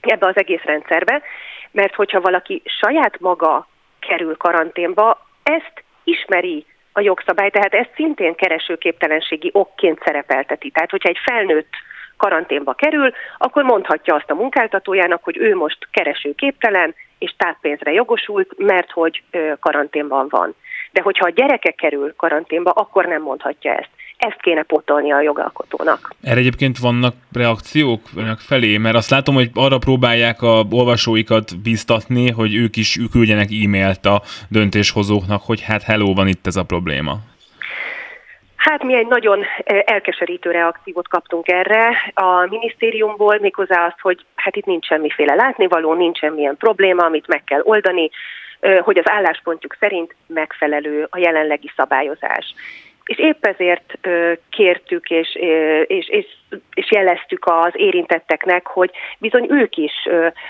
[0.00, 1.22] ebbe az egész rendszerbe,
[1.70, 9.50] mert hogyha valaki saját maga kerül karanténba, ezt ismeri a jogszabály, tehát ezt szintén keresőképtelenségi
[9.52, 10.70] okként szerepelteti.
[10.70, 11.72] Tehát, hogyha egy felnőtt
[12.16, 18.90] karanténba kerül, akkor mondhatja azt a munkáltatójának, hogy ő most keresőképtelen és táppénzre jogosult, mert
[18.90, 19.22] hogy
[19.60, 20.54] karanténban van.
[20.90, 23.88] De hogyha a gyereke kerül karanténba, akkor nem mondhatja ezt.
[24.16, 26.14] Ezt kéne potolni a jogalkotónak.
[26.22, 32.30] Erre egyébként vannak reakciók önök felé, mert azt látom, hogy arra próbálják a olvasóikat biztatni,
[32.30, 37.16] hogy ők is küldjenek e-mailt a döntéshozóknak, hogy hát hello, van itt ez a probléma.
[38.70, 39.44] Hát mi egy nagyon
[39.84, 46.18] elkeserítő reakciót kaptunk erre a minisztériumból, méghozzá azt, hogy hát itt nincs semmiféle látnivaló, nincs
[46.18, 48.10] semmilyen probléma, amit meg kell oldani,
[48.80, 52.54] hogy az álláspontjuk szerint megfelelő a jelenlegi szabályozás.
[53.04, 53.98] És épp ezért
[54.50, 55.34] kértük és,
[55.86, 56.26] és, és,
[56.74, 60.08] és jeleztük az érintetteknek, hogy bizony ők is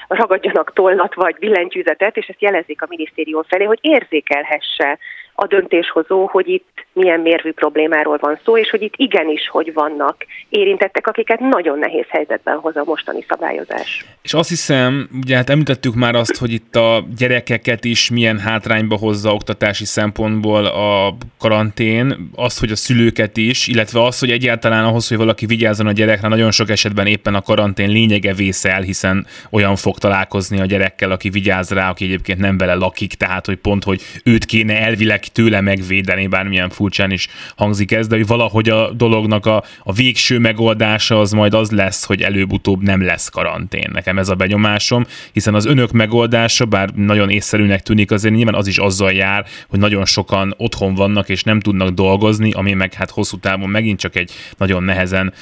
[0.09, 4.99] ragadjanak tollat vagy billentyűzetet, és ezt jelezik a minisztérium felé, hogy érzékelhesse
[5.35, 10.27] a döntéshozó, hogy itt milyen mérvű problémáról van szó, és hogy itt igenis, hogy vannak
[10.49, 14.05] érintettek, akiket nagyon nehéz helyzetben hoz a mostani szabályozás.
[14.23, 18.97] És azt hiszem, ugye hát említettük már azt, hogy itt a gyerekeket is milyen hátrányba
[18.97, 25.09] hozza oktatási szempontból a karantén, azt, hogy a szülőket is, illetve az, hogy egyáltalán ahhoz,
[25.09, 29.77] hogy valaki vigyázzon a gyerekre, nagyon sok esetben éppen a karantén lényege vészel, hiszen olyan
[29.77, 33.85] fog találkozni a gyerekkel, aki vigyáz rá, aki egyébként nem vele lakik, tehát hogy pont,
[33.85, 38.93] hogy őt kéne elvileg tőle megvédeni, bármilyen furcsán is hangzik ez, de hogy valahogy a
[38.93, 43.91] dolognak a, a végső megoldása az majd az lesz, hogy előbb-utóbb nem lesz karantén.
[43.93, 48.67] Nekem ez a benyomásom, hiszen az önök megoldása, bár nagyon észszerűnek tűnik, azért nyilván az
[48.67, 53.11] is azzal jár, hogy nagyon sokan otthon vannak és nem tudnak dolgozni, ami meg hát
[53.11, 55.33] hosszú távon megint csak egy nagyon nehezen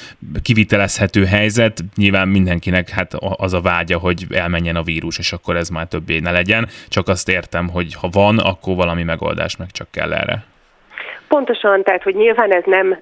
[0.41, 1.83] kivitelezhető helyzet.
[1.95, 6.19] Nyilván mindenkinek hát az a vágya, hogy elmenjen a vírus, és akkor ez már többé
[6.19, 6.67] ne legyen.
[6.87, 10.52] Csak azt értem, hogy ha van, akkor valami megoldás meg csak kell erre.
[11.33, 12.99] Pontosan, tehát hogy nyilván ez nem,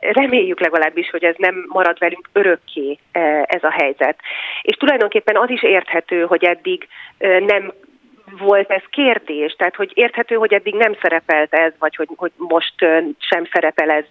[0.00, 2.98] reméljük legalábbis, hogy ez nem marad velünk örökké
[3.42, 4.18] ez a helyzet.
[4.62, 6.88] És tulajdonképpen az is érthető, hogy eddig
[7.46, 7.72] nem
[8.38, 12.74] volt ez kérdés, tehát hogy érthető, hogy eddig nem szerepelt ez, vagy hogy, hogy most
[13.18, 14.04] sem szerepel ez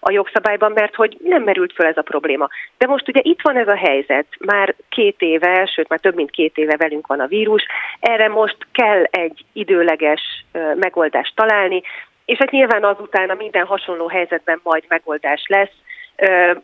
[0.00, 2.48] a jogszabályban, mert hogy nem merült föl ez a probléma.
[2.78, 6.30] De most ugye itt van ez a helyzet, már két éve, sőt már több mint
[6.30, 7.66] két éve velünk van a vírus,
[8.00, 10.44] erre most kell egy időleges
[10.74, 11.82] megoldást találni,
[12.30, 15.74] és hát nyilván azután a minden hasonló helyzetben majd megoldás lesz,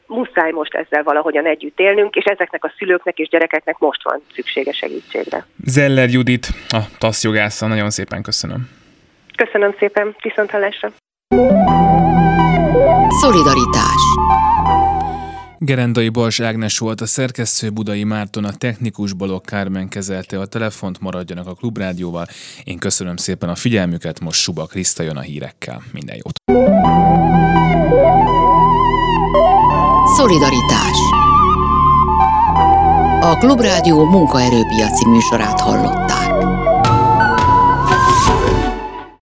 [0.06, 4.72] muszáj most ezzel valahogyan együtt élnünk, és ezeknek a szülőknek és gyerekeknek most van szüksége
[4.72, 5.46] segítségre.
[5.64, 8.70] Zeller Judit, a TASZ jogásza, nagyon szépen köszönöm.
[9.36, 10.88] Köszönöm szépen, viszont hallásra.
[13.20, 14.02] Szolidaritás
[15.58, 21.00] Gerendai Bals Ágnes volt a szerkesztő, Budai Márton a technikus, Balog Kármen kezelte a telefont,
[21.00, 22.26] maradjanak a Klubrádióval.
[22.64, 25.82] Én köszönöm szépen a figyelmüket, most Suba Kriszta jön a hírekkel.
[25.92, 26.40] Minden jót!
[30.16, 30.98] Szolidaritás
[33.20, 36.05] A Klubrádió munkaerőpiaci műsorát hallott.